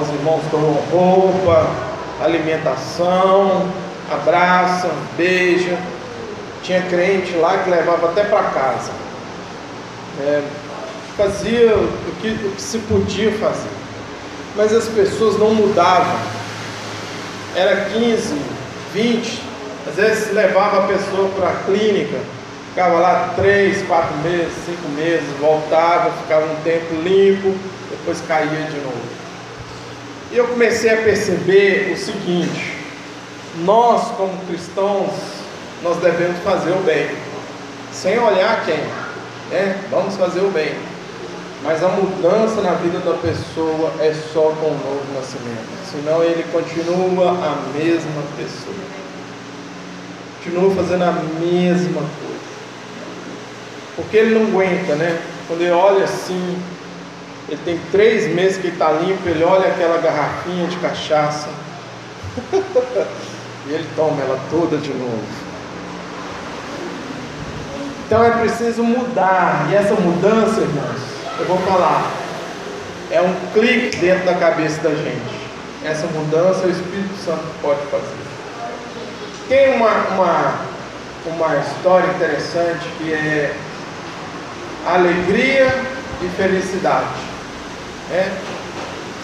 os 0.00 0.08
irmãos 0.08 0.42
dão 0.50 0.72
roupa, 0.90 1.66
alimentação, 2.20 3.68
abraça, 4.10 4.90
beija. 5.16 5.78
Tinha 6.62 6.82
crente 6.82 7.34
lá 7.36 7.58
que 7.58 7.70
levava 7.70 8.08
até 8.08 8.24
para 8.24 8.42
casa. 8.44 8.90
É, 10.20 10.42
fazia 11.16 11.74
o 11.76 12.14
que, 12.20 12.28
o 12.28 12.52
que 12.52 12.62
se 12.62 12.78
podia 12.78 13.32
fazer. 13.32 13.68
Mas 14.56 14.72
as 14.72 14.86
pessoas 14.88 15.38
não 15.38 15.54
mudavam. 15.54 16.16
Era 17.54 17.84
15, 17.90 18.34
20, 18.94 19.42
às 19.86 19.96
vezes 19.96 20.32
levava 20.32 20.84
a 20.84 20.86
pessoa 20.86 21.28
para 21.30 21.50
a 21.50 21.54
clínica, 21.66 22.18
ficava 22.70 22.98
lá 22.98 23.34
3, 23.36 23.86
4 23.86 24.16
meses, 24.18 24.52
5 24.66 24.88
meses, 24.96 25.28
voltava, 25.38 26.10
ficava 26.22 26.46
um 26.46 26.56
tempo 26.62 26.94
limpo, 27.02 27.54
depois 27.90 28.20
caía 28.26 28.48
de 28.48 28.78
novo. 28.78 29.23
E 30.34 30.36
eu 30.36 30.48
comecei 30.48 30.90
a 30.90 30.96
perceber 30.96 31.92
o 31.92 31.96
seguinte: 31.96 32.76
nós, 33.64 34.08
como 34.16 34.36
cristãos, 34.48 35.12
nós 35.80 35.96
devemos 35.98 36.40
fazer 36.40 36.72
o 36.72 36.80
bem, 36.80 37.08
sem 37.92 38.18
olhar 38.18 38.66
quem, 38.66 38.80
né? 39.52 39.80
Vamos 39.92 40.16
fazer 40.16 40.40
o 40.40 40.50
bem. 40.50 40.74
Mas 41.62 41.84
a 41.84 41.88
mudança 41.88 42.60
na 42.62 42.72
vida 42.72 42.98
da 42.98 43.12
pessoa 43.12 43.92
é 44.00 44.12
só 44.32 44.50
com 44.60 44.66
o 44.66 44.80
novo 44.84 45.06
nascimento. 45.14 45.68
Senão 45.88 46.20
ele 46.24 46.44
continua 46.50 47.30
a 47.30 47.78
mesma 47.78 48.22
pessoa. 48.36 48.74
Continua 50.42 50.74
fazendo 50.74 51.04
a 51.04 51.12
mesma 51.12 52.00
coisa. 52.00 52.34
Porque 53.94 54.16
ele 54.16 54.34
não 54.34 54.48
aguenta, 54.48 54.96
né? 54.96 55.16
Quando 55.46 55.60
ele 55.60 55.70
olha 55.70 56.04
assim, 56.04 56.58
ele 57.48 57.60
tem 57.64 57.80
três 57.92 58.32
meses 58.34 58.56
que 58.56 58.68
está 58.68 58.90
limpo, 58.92 59.28
ele 59.28 59.44
olha 59.44 59.68
aquela 59.68 59.98
garrafinha 59.98 60.66
de 60.66 60.76
cachaça. 60.78 61.48
e 63.66 63.72
ele 63.72 63.86
toma 63.94 64.20
ela 64.22 64.38
toda 64.50 64.78
de 64.78 64.92
novo. 64.94 65.22
Então 68.06 68.24
é 68.24 68.30
preciso 68.30 68.82
mudar, 68.82 69.68
e 69.70 69.74
essa 69.74 69.94
mudança, 69.94 70.60
irmãos, 70.60 71.00
eu 71.38 71.46
vou 71.46 71.58
falar, 71.58 72.10
é 73.10 73.20
um 73.20 73.34
clique 73.52 73.96
dentro 73.96 74.24
da 74.26 74.34
cabeça 74.34 74.80
da 74.82 74.90
gente. 74.90 75.44
Essa 75.84 76.06
mudança 76.06 76.66
o 76.66 76.70
Espírito 76.70 77.14
Santo 77.24 77.44
pode 77.60 77.80
fazer. 77.86 78.24
Tem 79.48 79.74
uma, 79.74 79.90
uma, 79.90 80.54
uma 81.26 81.56
história 81.56 82.06
interessante 82.08 82.86
que 82.98 83.12
é 83.12 83.54
alegria 84.86 85.66
e 86.22 86.28
felicidade. 86.36 87.33
É? 88.14 88.30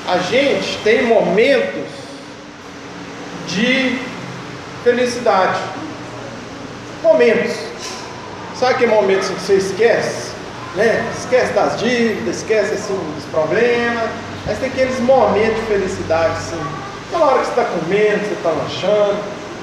A 0.09 0.19
gente 0.19 0.79
tem 0.83 1.05
momentos 1.05 1.87
de 3.47 4.01
felicidade. 4.83 5.61
Momentos. 7.01 7.55
Sabe 8.57 8.81
que 8.81 8.87
momentos 8.89 9.29
que 9.29 9.41
você 9.41 9.55
esquece? 9.55 10.33
Né? 10.75 11.09
Esquece 11.17 11.53
das 11.53 11.79
dívidas, 11.79 12.39
esquece 12.39 12.75
assim, 12.75 12.99
dos 13.15 13.25
problemas. 13.27 14.11
Mas 14.45 14.59
tem 14.59 14.69
aqueles 14.69 14.99
momentos 14.99 15.61
de 15.61 15.67
felicidade, 15.67 16.33
assim. 16.33 16.61
Na 17.13 17.25
hora 17.25 17.39
que 17.39 17.47
você 17.47 17.61
está 17.61 17.65
comendo, 17.65 18.27
você 18.27 18.35
está 18.35 18.51
lanchando, 18.51 19.19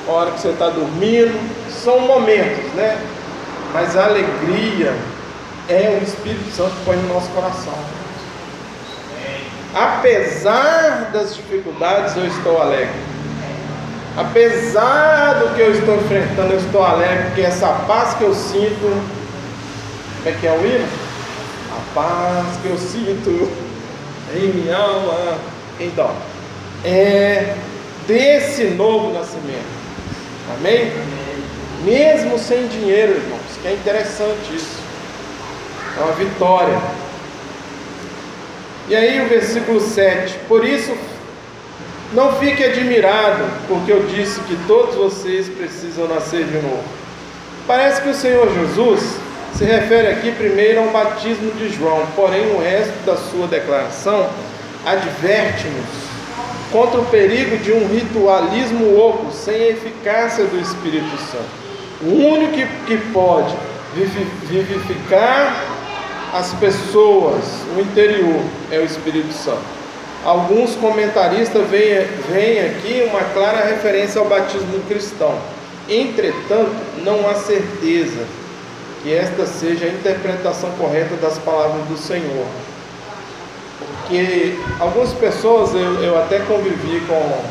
na 0.08 0.14
hora 0.14 0.32
que 0.32 0.40
você 0.40 0.50
está 0.50 0.70
dormindo. 0.70 1.38
São 1.84 2.00
momentos, 2.00 2.74
né? 2.76 2.98
Mas 3.74 3.98
a 3.98 4.06
alegria 4.06 4.96
é 5.68 6.00
o 6.00 6.04
Espírito 6.04 6.50
Santo 6.56 6.72
que 6.72 6.86
põe 6.86 6.96
no 6.96 7.14
nosso 7.14 7.28
coração. 7.32 7.97
Apesar 9.74 11.10
das 11.12 11.36
dificuldades, 11.36 12.16
eu 12.16 12.26
estou 12.26 12.62
alegre. 12.62 13.08
Apesar 14.18 15.36
do 15.36 15.56
que 15.56 15.62
eu 15.62 15.72
estou 15.72 15.96
enfrentando, 15.96 16.54
eu 16.54 16.60
estou 16.60 16.84
alegre, 16.84 17.26
porque 17.26 17.42
essa 17.42 17.68
paz 17.88 18.16
que 18.16 18.24
eu 18.24 18.34
sinto, 18.34 18.82
como 18.82 20.26
é 20.26 20.32
que 20.32 20.48
é 20.48 20.52
o 20.52 20.66
hino? 20.66 20.88
A 21.72 21.94
paz 21.94 22.58
que 22.62 22.68
eu 22.68 22.78
sinto 22.78 23.52
em 24.36 24.54
minha 24.54 24.76
alma. 24.76 25.38
Então, 25.80 26.10
é 26.84 27.56
desse 28.08 28.64
novo 28.66 29.14
nascimento. 29.14 29.78
Amém? 30.58 30.92
Mesmo 31.84 32.40
sem 32.40 32.68
dinheiro, 32.68 33.14
irmãos, 33.14 33.42
que 33.62 33.68
é 33.68 33.74
interessante 33.74 34.56
isso. 34.56 34.80
É 35.98 36.04
uma 36.04 36.14
vitória. 36.14 36.80
E 38.90 38.96
aí 38.96 39.22
o 39.22 39.28
versículo 39.28 39.82
7: 39.82 40.36
Por 40.48 40.66
isso, 40.66 40.96
não 42.14 42.34
fique 42.34 42.64
admirado, 42.64 43.44
porque 43.68 43.92
eu 43.92 44.04
disse 44.04 44.40
que 44.42 44.58
todos 44.66 44.96
vocês 44.96 45.50
precisam 45.50 46.08
nascer 46.08 46.46
de 46.46 46.56
novo. 46.56 46.84
Parece 47.68 48.02
que 48.02 48.10
o 48.10 48.16
Senhor 48.16 48.50
Jesus 48.54 49.18
se 49.54 49.66
refere 49.66 50.08
aqui 50.08 50.32
primeiro 50.32 50.80
ao 50.82 50.90
batismo 50.90 51.52
de 51.52 51.70
João, 51.70 52.08
porém 52.16 52.56
o 52.56 52.62
resto 52.62 52.94
da 53.06 53.18
sua 53.18 53.48
declaração 53.48 54.30
adverte-nos 54.86 56.08
contra 56.72 57.02
o 57.02 57.06
perigo 57.06 57.58
de 57.58 57.72
um 57.74 57.88
ritualismo 57.88 58.98
oco 58.98 59.32
sem 59.34 59.70
eficácia 59.70 60.46
do 60.46 60.60
Espírito 60.62 61.18
Santo. 61.32 61.50
O 62.02 62.14
único 62.14 62.86
que 62.86 62.98
pode 63.12 63.54
vivificar 63.94 65.77
as 66.38 66.54
pessoas, 66.54 67.44
o 67.76 67.82
interior, 67.82 68.40
é 68.70 68.78
o 68.78 68.84
Espírito 68.84 69.34
Santo. 69.34 69.66
Alguns 70.24 70.76
comentaristas 70.76 71.68
veem, 71.68 72.06
veem 72.30 72.60
aqui 72.60 73.10
uma 73.10 73.22
clara 73.34 73.66
referência 73.66 74.20
ao 74.22 74.28
batismo 74.28 74.80
cristão. 74.88 75.36
Entretanto, 75.90 76.76
não 77.04 77.28
há 77.28 77.34
certeza 77.34 78.24
que 79.02 79.12
esta 79.12 79.48
seja 79.48 79.86
a 79.86 79.90
interpretação 79.90 80.70
correta 80.78 81.16
das 81.16 81.40
palavras 81.40 81.88
do 81.88 81.98
Senhor. 81.98 82.46
Porque 83.80 84.60
algumas 84.80 85.14
pessoas, 85.14 85.74
eu, 85.74 86.04
eu 86.04 86.20
até 86.20 86.38
convivi 86.42 87.02
com, 87.08 87.42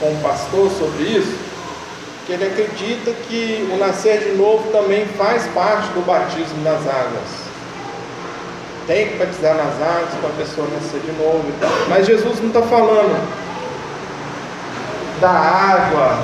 com 0.00 0.10
um 0.10 0.20
pastor 0.22 0.70
sobre 0.70 1.04
isso, 1.04 1.36
que 2.26 2.32
ele 2.32 2.46
acredita 2.46 3.12
que 3.28 3.68
o 3.74 3.76
nascer 3.76 4.20
de 4.20 4.38
novo 4.38 4.70
também 4.72 5.04
faz 5.18 5.46
parte 5.48 5.88
do 5.88 6.04
batismo 6.06 6.62
nas 6.62 6.80
águas 6.86 7.45
tem 8.86 9.08
que 9.08 9.16
batizar 9.16 9.56
nas 9.56 9.74
águas 9.82 10.14
para 10.20 10.30
a 10.30 10.32
pessoa 10.32 10.68
nascer 10.68 11.00
de 11.00 11.12
novo. 11.12 11.44
Mas 11.88 12.06
Jesus 12.06 12.40
não 12.40 12.48
está 12.48 12.62
falando 12.62 13.20
da 15.20 15.30
água 15.30 16.18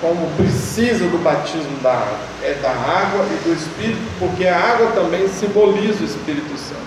como 0.00 0.28
precisa 0.36 1.06
do 1.06 1.22
batismo 1.22 1.78
da 1.82 1.92
água. 1.92 2.18
É 2.42 2.54
da 2.62 2.70
água 2.70 3.24
e 3.24 3.48
do 3.48 3.54
Espírito, 3.54 3.98
porque 4.18 4.46
a 4.46 4.56
água 4.56 4.92
também 4.92 5.26
simboliza 5.28 6.02
o 6.02 6.06
Espírito 6.06 6.56
Santo. 6.58 6.86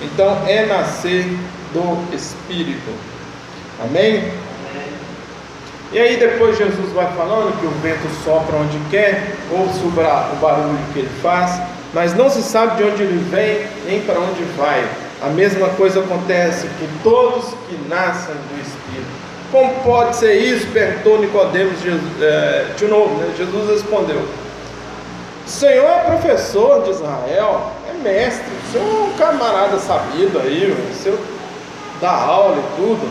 Então 0.00 0.42
é 0.46 0.66
nascer 0.66 1.24
do 1.72 2.14
Espírito. 2.14 2.92
Amém? 3.82 4.32
E 5.92 5.98
aí 5.98 6.16
depois 6.16 6.56
Jesus 6.56 6.92
vai 6.92 7.06
falando 7.14 7.58
que 7.60 7.66
o 7.66 7.70
vento 7.80 8.08
sopra 8.24 8.56
onde 8.56 8.78
quer, 8.90 9.36
ouve 9.50 9.78
o 9.86 10.36
barulho 10.40 10.78
que 10.92 11.00
ele 11.00 11.10
faz 11.22 11.60
mas 11.94 12.12
não 12.14 12.28
se 12.28 12.42
sabe 12.42 12.76
de 12.76 12.90
onde 12.90 13.02
ele 13.04 13.24
vem 13.30 13.66
nem 13.86 14.00
para 14.00 14.18
onde 14.18 14.42
vai. 14.56 14.84
A 15.22 15.28
mesma 15.28 15.68
coisa 15.70 16.00
acontece 16.00 16.66
com 16.78 17.08
todos 17.08 17.54
que 17.68 17.78
nascem 17.88 18.34
do 18.34 18.60
Espírito. 18.60 19.24
Como 19.52 19.72
pode 19.84 20.16
ser 20.16 20.34
isso? 20.34 20.66
Perguntou 20.66 21.20
Nicodemos 21.20 21.78
é, 22.20 22.66
de 22.76 22.86
novo. 22.86 23.14
Né? 23.20 23.32
Jesus 23.38 23.70
respondeu: 23.70 24.20
O 25.46 25.48
Senhor 25.48 25.88
é 25.88 25.98
professor 26.00 26.82
de 26.82 26.90
Israel, 26.90 27.70
é 27.88 28.02
mestre, 28.02 28.44
o 28.44 28.72
Senhor 28.72 28.86
é 28.86 29.04
um 29.04 29.12
camarada 29.16 29.78
sabido 29.78 30.40
aí, 30.40 30.76
o 30.90 30.94
Senhor 30.94 31.18
dá 32.00 32.10
aula 32.10 32.58
e 32.58 32.76
tudo. 32.76 33.08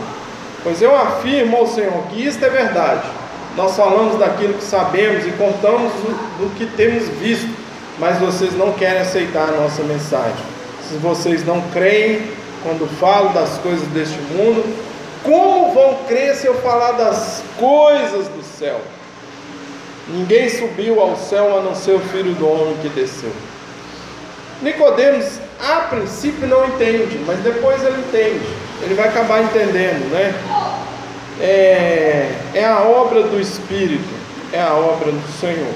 Pois 0.62 0.80
eu 0.82 0.94
afirmo 0.94 1.56
ao 1.56 1.66
Senhor 1.66 2.02
que 2.10 2.26
isto 2.26 2.44
é 2.44 2.50
verdade. 2.50 3.08
Nós 3.56 3.74
falamos 3.76 4.18
daquilo 4.18 4.54
que 4.54 4.64
sabemos 4.64 5.26
e 5.26 5.30
contamos 5.32 5.92
do 6.38 6.54
que 6.56 6.66
temos 6.66 7.08
visto 7.08 7.63
mas 7.98 8.18
vocês 8.18 8.56
não 8.56 8.72
querem 8.72 9.00
aceitar 9.00 9.48
a 9.48 9.52
nossa 9.52 9.82
mensagem. 9.82 10.44
Se 10.88 10.96
vocês 10.96 11.44
não 11.44 11.60
creem 11.70 12.22
quando 12.62 12.88
falo 12.98 13.30
das 13.30 13.58
coisas 13.58 13.86
deste 13.88 14.18
mundo, 14.32 14.64
como 15.22 15.72
vão 15.72 15.98
crer 16.06 16.34
se 16.34 16.46
eu 16.46 16.54
falar 16.56 16.92
das 16.92 17.42
coisas 17.58 18.28
do 18.28 18.42
céu? 18.42 18.80
Ninguém 20.08 20.50
subiu 20.50 21.00
ao 21.00 21.16
céu 21.16 21.58
a 21.58 21.62
não 21.62 21.74
ser 21.74 21.92
o 21.92 22.00
filho 22.00 22.34
do 22.34 22.46
homem 22.46 22.76
que 22.82 22.88
desceu. 22.90 23.32
Nicodemos, 24.60 25.38
a 25.58 25.80
princípio 25.82 26.46
não 26.46 26.66
entende, 26.66 27.18
mas 27.26 27.38
depois 27.40 27.82
ele 27.82 28.00
entende. 28.00 28.46
Ele 28.82 28.94
vai 28.94 29.08
acabar 29.08 29.42
entendendo, 29.42 30.10
né? 30.10 30.34
É, 31.40 32.30
é 32.54 32.64
a 32.64 32.80
obra 32.80 33.22
do 33.22 33.40
Espírito, 33.40 34.14
é 34.52 34.60
a 34.60 34.74
obra 34.74 35.10
do 35.10 35.40
Senhor. 35.40 35.72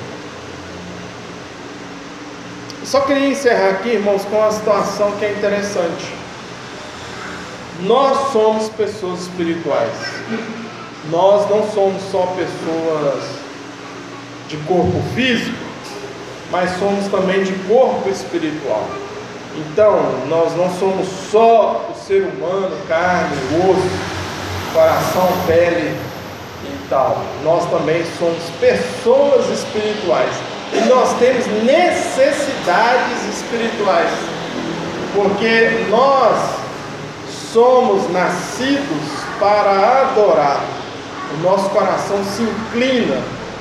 Só 2.85 3.01
queria 3.01 3.29
encerrar 3.29 3.71
aqui, 3.71 3.91
irmãos, 3.91 4.25
com 4.25 4.37
uma 4.37 4.51
situação 4.51 5.13
que 5.13 5.25
é 5.25 5.33
interessante. 5.33 6.07
Nós 7.83 8.33
somos 8.33 8.69
pessoas 8.71 9.23
espirituais. 9.23 9.93
Nós 11.11 11.49
não 11.51 11.71
somos 11.71 12.03
só 12.11 12.27
pessoas 12.37 13.25
de 14.49 14.57
corpo 14.59 15.03
físico, 15.15 15.57
mas 16.51 16.71
somos 16.79 17.07
também 17.09 17.45
de 17.45 17.53
corpo 17.69 18.09
espiritual. 18.09 18.85
Então, 19.57 19.99
nós 20.29 20.55
não 20.57 20.71
somos 20.79 21.07
só 21.31 21.91
o 21.91 22.07
ser 22.07 22.23
humano, 22.23 22.77
carne, 22.87 23.37
osso, 23.71 24.73
coração, 24.73 25.29
pele 25.47 25.97
e 26.65 26.89
tal. 26.89 27.23
Nós 27.45 27.69
também 27.71 28.05
somos 28.19 28.43
pessoas 28.61 29.49
espirituais 29.51 30.35
e 30.73 30.81
nós 30.89 31.15
temos 31.19 31.47
necessidades 31.63 33.25
espirituais, 33.31 34.11
porque 35.15 35.87
nós 35.89 36.59
somos 37.53 38.11
nascidos 38.13 39.19
para 39.39 40.03
adorar. 40.03 40.61
O 41.35 41.43
nosso 41.43 41.69
coração 41.71 42.23
se 42.25 42.43
inclina 42.43 43.21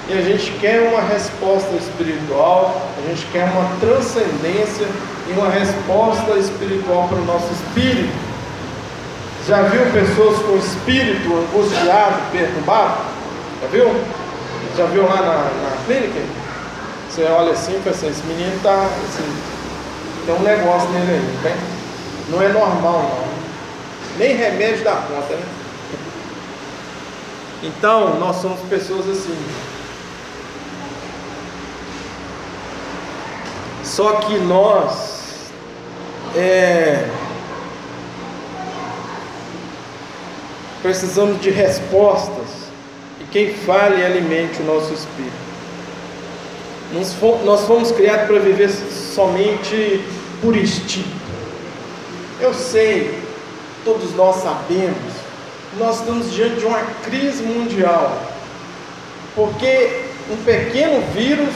e 0.09 0.13
a 0.13 0.21
gente 0.21 0.51
quer 0.59 0.89
uma 0.89 1.01
resposta 1.01 1.75
espiritual, 1.75 2.81
a 2.97 3.09
gente 3.09 3.25
quer 3.31 3.43
uma 3.43 3.69
transcendência 3.79 4.87
e 5.27 5.33
uma 5.33 5.49
resposta 5.49 6.31
espiritual 6.37 7.07
para 7.09 7.17
o 7.17 7.25
nosso 7.25 7.47
espírito. 7.51 8.27
Já 9.47 9.61
viu 9.63 9.81
pessoas 9.91 10.39
com 10.39 10.57
espírito 10.57 11.33
angustiado, 11.33 12.15
perturbado? 12.31 12.97
Já 13.61 13.67
viu? 13.67 13.95
Já 14.77 14.85
viu 14.85 15.03
lá 15.03 15.15
na, 15.15 15.69
na 15.69 15.85
clínica? 15.85 16.46
Você 17.17 17.23
olha 17.23 17.53
assim 17.53 17.81
fala 17.81 17.95
assim, 17.95 18.09
esse 18.09 18.23
menino 18.27 18.55
está 18.57 18.75
assim, 18.75 19.41
tem 20.23 20.35
um 20.35 20.43
negócio 20.43 20.87
nele 20.89 21.13
aí, 21.13 21.55
não? 22.29 22.37
Não 22.37 22.43
é 22.45 22.49
normal 22.49 23.09
não. 23.11 24.19
Nem 24.19 24.35
remédio 24.35 24.83
dá 24.83 24.97
conta, 24.97 25.33
né? 25.33 25.43
Então 27.63 28.19
nós 28.19 28.35
somos 28.35 28.59
pessoas 28.69 29.09
assim. 29.09 29.35
Só 33.83 34.17
que 34.17 34.37
nós 34.37 35.51
é, 36.35 37.09
precisamos 40.83 41.41
de 41.41 41.49
respostas. 41.49 42.67
E 43.19 43.23
quem 43.31 43.55
fale 43.55 44.05
alimente 44.05 44.61
o 44.61 44.65
nosso 44.65 44.93
espírito. 44.93 45.46
Nós 46.93 47.65
fomos 47.65 47.91
criados 47.91 48.27
para 48.27 48.39
viver 48.39 48.69
somente 48.69 50.03
por 50.41 50.55
instinto. 50.55 51.17
Eu 52.39 52.53
sei, 52.53 53.19
todos 53.83 54.15
nós 54.15 54.37
sabemos, 54.37 55.13
nós 55.77 55.99
estamos 55.99 56.31
diante 56.31 56.59
de 56.59 56.65
uma 56.65 56.81
crise 57.03 57.43
mundial, 57.43 58.21
porque 59.35 60.03
um 60.31 60.37
pequeno 60.43 61.01
vírus 61.13 61.53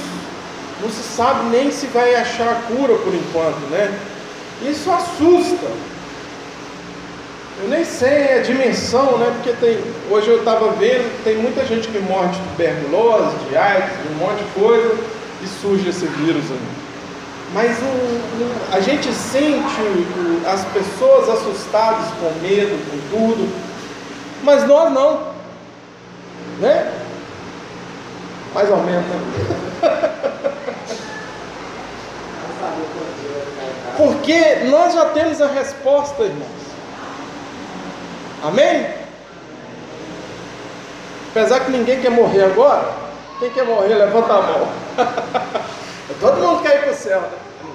não 0.82 0.90
se 0.90 1.04
sabe 1.16 1.50
nem 1.50 1.72
se 1.72 1.86
vai 1.88 2.16
achar 2.16 2.50
a 2.50 2.56
cura 2.74 2.96
por 2.96 3.14
enquanto, 3.14 3.60
né? 3.70 3.94
Isso 4.64 4.92
assusta. 4.92 5.68
Eu 7.62 7.70
nem 7.70 7.86
sei 7.86 8.40
a 8.40 8.42
dimensão, 8.42 9.20
né? 9.20 9.32
Porque 9.36 9.54
tem, 9.64 9.78
hoje 10.10 10.28
eu 10.28 10.40
estava 10.40 10.72
vendo, 10.72 11.24
tem 11.24 11.38
muita 11.38 11.64
gente 11.66 11.88
que 11.88 12.00
morre 12.00 12.30
de 12.30 12.40
tuberculose, 12.40 13.36
de 13.48 13.56
AIDS, 13.56 13.92
de 14.02 14.14
um 14.14 14.18
monte 14.18 14.44
de 14.44 14.60
coisa, 14.60 14.98
e 15.44 15.48
surge 15.62 15.89
esse 15.89 16.06
vírus 16.06 16.44
aí. 16.52 16.60
Mas 17.54 17.78
o, 17.80 17.84
o, 17.84 18.56
a 18.72 18.80
gente 18.80 19.12
sente 19.12 19.82
as 20.46 20.64
pessoas 20.66 21.30
assustadas 21.30 22.08
com 22.20 22.32
medo, 22.42 22.80
com 22.89 22.98
tudo, 23.10 23.52
mas 24.44 24.66
nós 24.66 24.92
não, 24.94 25.34
né? 26.60 26.94
Mais 28.54 28.70
ou 28.70 28.78
menos, 28.78 29.06
né? 29.06 29.20
Porque 33.98 34.56
nós 34.70 34.94
já 34.94 35.06
temos 35.06 35.42
a 35.42 35.48
resposta, 35.48 36.24
irmãos. 36.24 36.62
Amém? 38.44 38.88
Apesar 41.30 41.62
que 41.62 41.72
ninguém 41.72 42.02
quer 42.02 42.10
morrer 42.10 42.44
agora, 42.44 43.01
quem 43.42 43.50
quer 43.50 43.66
morrer, 43.66 43.96
levanta 43.96 44.34
a 44.34 44.42
mão. 44.44 44.70
Todo 46.22 46.39
mundo 46.39 46.62
quer 46.62 46.76
ir 46.76 46.82
para 46.82 46.92
o 46.92 46.96
céu? 46.96 47.24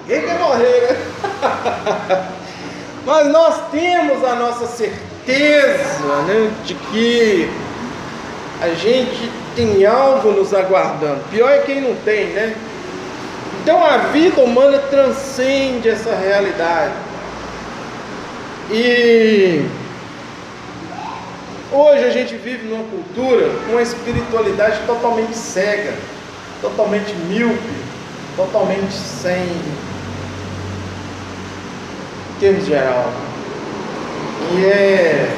Ninguém 0.01 0.21
quer 0.21 0.39
morrer, 0.39 0.81
né? 0.81 2.27
Mas 3.05 3.27
nós 3.27 3.69
temos 3.69 4.23
a 4.23 4.35
nossa 4.35 4.65
certeza 4.65 6.21
né, 6.25 6.51
de 6.63 6.73
que 6.73 7.49
a 8.61 8.69
gente 8.69 9.29
tem 9.57 9.85
algo 9.85 10.31
nos 10.31 10.53
aguardando. 10.53 11.19
Pior 11.29 11.49
é 11.51 11.59
quem 11.59 11.81
não 11.81 11.95
tem, 11.95 12.27
né? 12.27 12.55
Então 13.61 13.83
a 13.83 13.97
vida 13.97 14.39
humana 14.41 14.77
transcende 14.89 15.89
essa 15.89 16.15
realidade. 16.15 16.93
E 18.71 19.65
hoje 21.71 22.05
a 22.05 22.09
gente 22.09 22.35
vive 22.35 22.67
numa 22.67 22.83
cultura 22.83 23.49
com 23.65 23.73
uma 23.73 23.81
espiritualidade 23.81 24.79
totalmente 24.85 25.35
cega, 25.35 25.93
totalmente 26.61 27.13
míope, 27.13 27.57
totalmente 28.35 28.93
sem 28.93 29.47
termos 32.39 32.65
geral. 32.65 33.11
E 34.55 34.65
é 34.65 35.29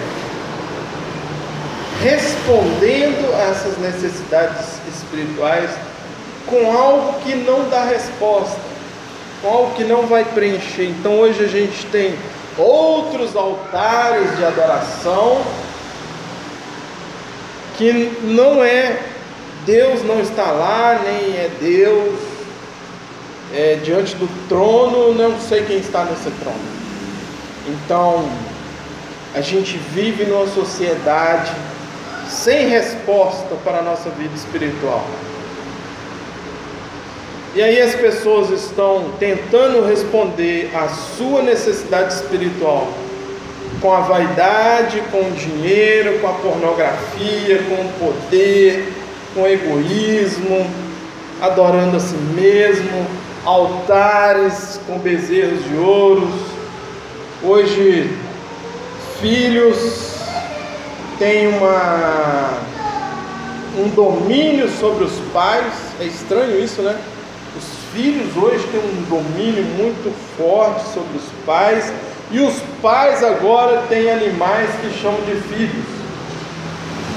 respondendo 2.01 3.35
a 3.35 3.49
essas 3.49 3.77
necessidades 3.77 4.79
espirituais 4.87 5.69
com 6.45 6.71
algo 6.71 7.19
que 7.19 7.35
não 7.35 7.69
dá 7.69 7.83
resposta, 7.83 8.57
com 9.41 9.49
algo 9.49 9.75
que 9.75 9.83
não 9.83 10.07
vai 10.07 10.23
preencher. 10.23 10.85
Então 10.85 11.19
hoje 11.19 11.43
a 11.43 11.47
gente 11.47 11.85
tem 11.87 12.15
outros 12.57 13.35
altares 13.35 14.35
de 14.37 14.45
adoração 14.45 15.41
que 17.79 18.11
não 18.23 18.61
é 18.61 18.99
Deus 19.65 20.03
não 20.03 20.19
está 20.19 20.51
lá, 20.51 21.01
nem 21.01 21.33
é 21.37 21.49
Deus 21.61 22.19
é, 23.53 23.79
diante 23.81 24.15
do 24.15 24.27
trono, 24.49 25.13
não 25.13 25.39
sei 25.39 25.63
quem 25.63 25.77
está 25.77 26.03
nesse 26.03 26.29
trono. 26.41 26.59
Então, 27.67 28.29
a 29.33 29.39
gente 29.39 29.77
vive 29.77 30.25
numa 30.25 30.47
sociedade 30.47 31.51
sem 32.27 32.67
resposta 32.67 33.55
para 33.63 33.79
a 33.79 33.81
nossa 33.81 34.09
vida 34.09 34.35
espiritual. 34.35 35.05
E 37.55 37.61
aí 37.61 37.81
as 37.81 37.95
pessoas 37.95 38.49
estão 38.49 39.13
tentando 39.19 39.87
responder 39.87 40.69
à 40.75 40.89
sua 40.89 41.41
necessidade 41.41 42.13
espiritual 42.13 42.91
com 43.81 43.93
a 43.93 44.01
vaidade, 44.01 45.01
com 45.11 45.19
o 45.19 45.31
dinheiro, 45.31 46.19
com 46.19 46.27
a 46.27 46.33
pornografia, 46.33 47.63
com 47.63 47.75
o 47.75 47.93
poder, 47.99 48.93
com 49.33 49.41
o 49.41 49.47
egoísmo, 49.47 50.69
adorando 51.41 51.97
a 51.97 51.99
si 51.99 52.15
mesmo, 52.15 53.05
altares 53.45 54.79
com 54.85 54.97
bezerros 54.99 55.63
de 55.65 55.75
ouros. 55.77 56.33
Hoje, 57.41 58.17
filhos 59.21 60.15
têm 61.17 61.47
uma, 61.47 62.57
um 63.77 63.89
domínio 63.89 64.69
sobre 64.69 65.05
os 65.05 65.13
pais, 65.33 65.73
é 65.99 66.05
estranho 66.05 66.59
isso, 66.59 66.81
né? 66.81 66.97
Os 67.57 67.65
filhos 67.93 68.35
hoje 68.35 68.65
têm 68.67 68.79
um 68.79 69.03
domínio 69.09 69.63
muito 69.77 70.13
forte 70.37 70.83
sobre 70.93 71.17
os 71.17 71.25
pais, 71.45 71.91
e 72.31 72.39
os 72.39 72.59
pais 72.81 73.23
agora 73.23 73.83
têm 73.89 74.09
animais 74.09 74.69
que 74.81 74.91
chamam 75.01 75.21
de 75.21 75.35
filhos. 75.41 75.85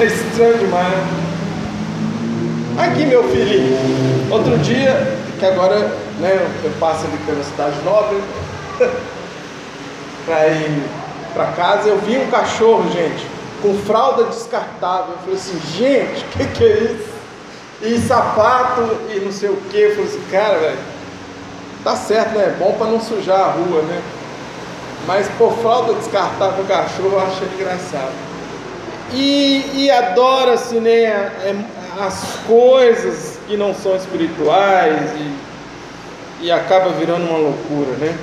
É 0.01 0.05
estranho 0.05 0.59
demais, 0.59 0.89
né? 0.89 1.33
Aqui, 2.79 3.05
meu 3.05 3.23
filhinho, 3.29 3.77
outro 4.31 4.57
dia, 4.59 5.19
que 5.39 5.45
agora 5.45 5.79
né, 6.19 6.49
eu 6.65 6.71
passo 6.81 7.05
ali 7.07 7.19
pela 7.27 7.45
cidade 7.45 7.77
nobre, 7.85 8.19
para 10.25 10.49
ir 10.49 10.83
para 11.35 11.47
casa, 11.53 11.89
eu 11.89 11.99
vi 11.99 12.17
um 12.17 12.31
cachorro, 12.31 12.91
gente, 12.91 13.27
com 13.61 13.75
fralda 13.81 14.25
descartável. 14.25 15.13
Eu 15.13 15.19
falei 15.19 15.35
assim, 15.35 15.61
gente, 15.77 16.25
o 16.25 16.29
que, 16.39 16.47
que 16.47 16.65
é 16.65 16.79
isso? 16.85 17.13
e 17.83 17.99
sapato 17.99 18.97
e 19.13 19.21
não 19.21 19.33
sei 19.33 19.51
o 19.51 19.57
que. 19.57 19.77
Eu 19.77 19.91
falei 19.91 20.07
assim, 20.07 20.23
cara, 20.31 20.59
velho, 20.59 20.79
tá 21.83 21.97
certo, 21.97 22.39
né? 22.39 22.45
É 22.45 22.57
bom 22.59 22.73
para 22.75 22.87
não 22.87 23.01
sujar 23.01 23.41
a 23.41 23.51
rua, 23.51 23.83
né? 23.83 24.01
Mas 25.07 25.29
por 25.39 25.53
fralda 25.59 25.95
descartável 25.95 26.65
o 26.65 26.67
cachorro 26.67 27.13
eu 27.13 27.21
achei 27.21 27.49
engraçado. 27.55 28.13
E, 29.13 29.65
e 29.75 29.91
adora-se 29.91 30.77
né, 30.77 31.03
é, 31.03 31.55
as 32.01 32.39
coisas 32.47 33.39
que 33.47 33.57
não 33.57 33.75
são 33.75 33.95
espirituais 33.97 35.11
e, 35.17 36.47
e 36.47 36.51
acaba 36.51 36.91
virando 36.91 37.29
uma 37.29 37.39
loucura, 37.39 37.93
né? 37.99 38.17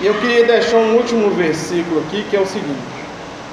E 0.00 0.06
eu 0.06 0.14
queria 0.14 0.44
deixar 0.44 0.76
um 0.76 0.96
último 0.96 1.30
versículo 1.30 2.00
aqui 2.00 2.24
que 2.28 2.36
é 2.36 2.40
o 2.40 2.46
seguinte 2.46 2.98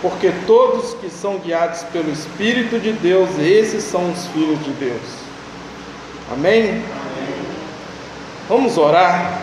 porque 0.05 0.31
todos 0.45 0.93
que 0.93 1.09
são 1.09 1.39
guiados 1.39 1.81
pelo 1.91 2.11
Espírito 2.11 2.79
de 2.79 2.91
Deus, 2.91 3.27
esses 3.39 3.83
são 3.83 4.11
os 4.11 4.27
filhos 4.27 4.63
de 4.63 4.69
Deus. 4.73 5.01
Amém? 6.31 6.61
Amém. 6.63 6.83
Vamos 8.47 8.77
orar. 8.77 9.41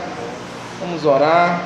Vamos 0.78 1.04
orar. 1.04 1.60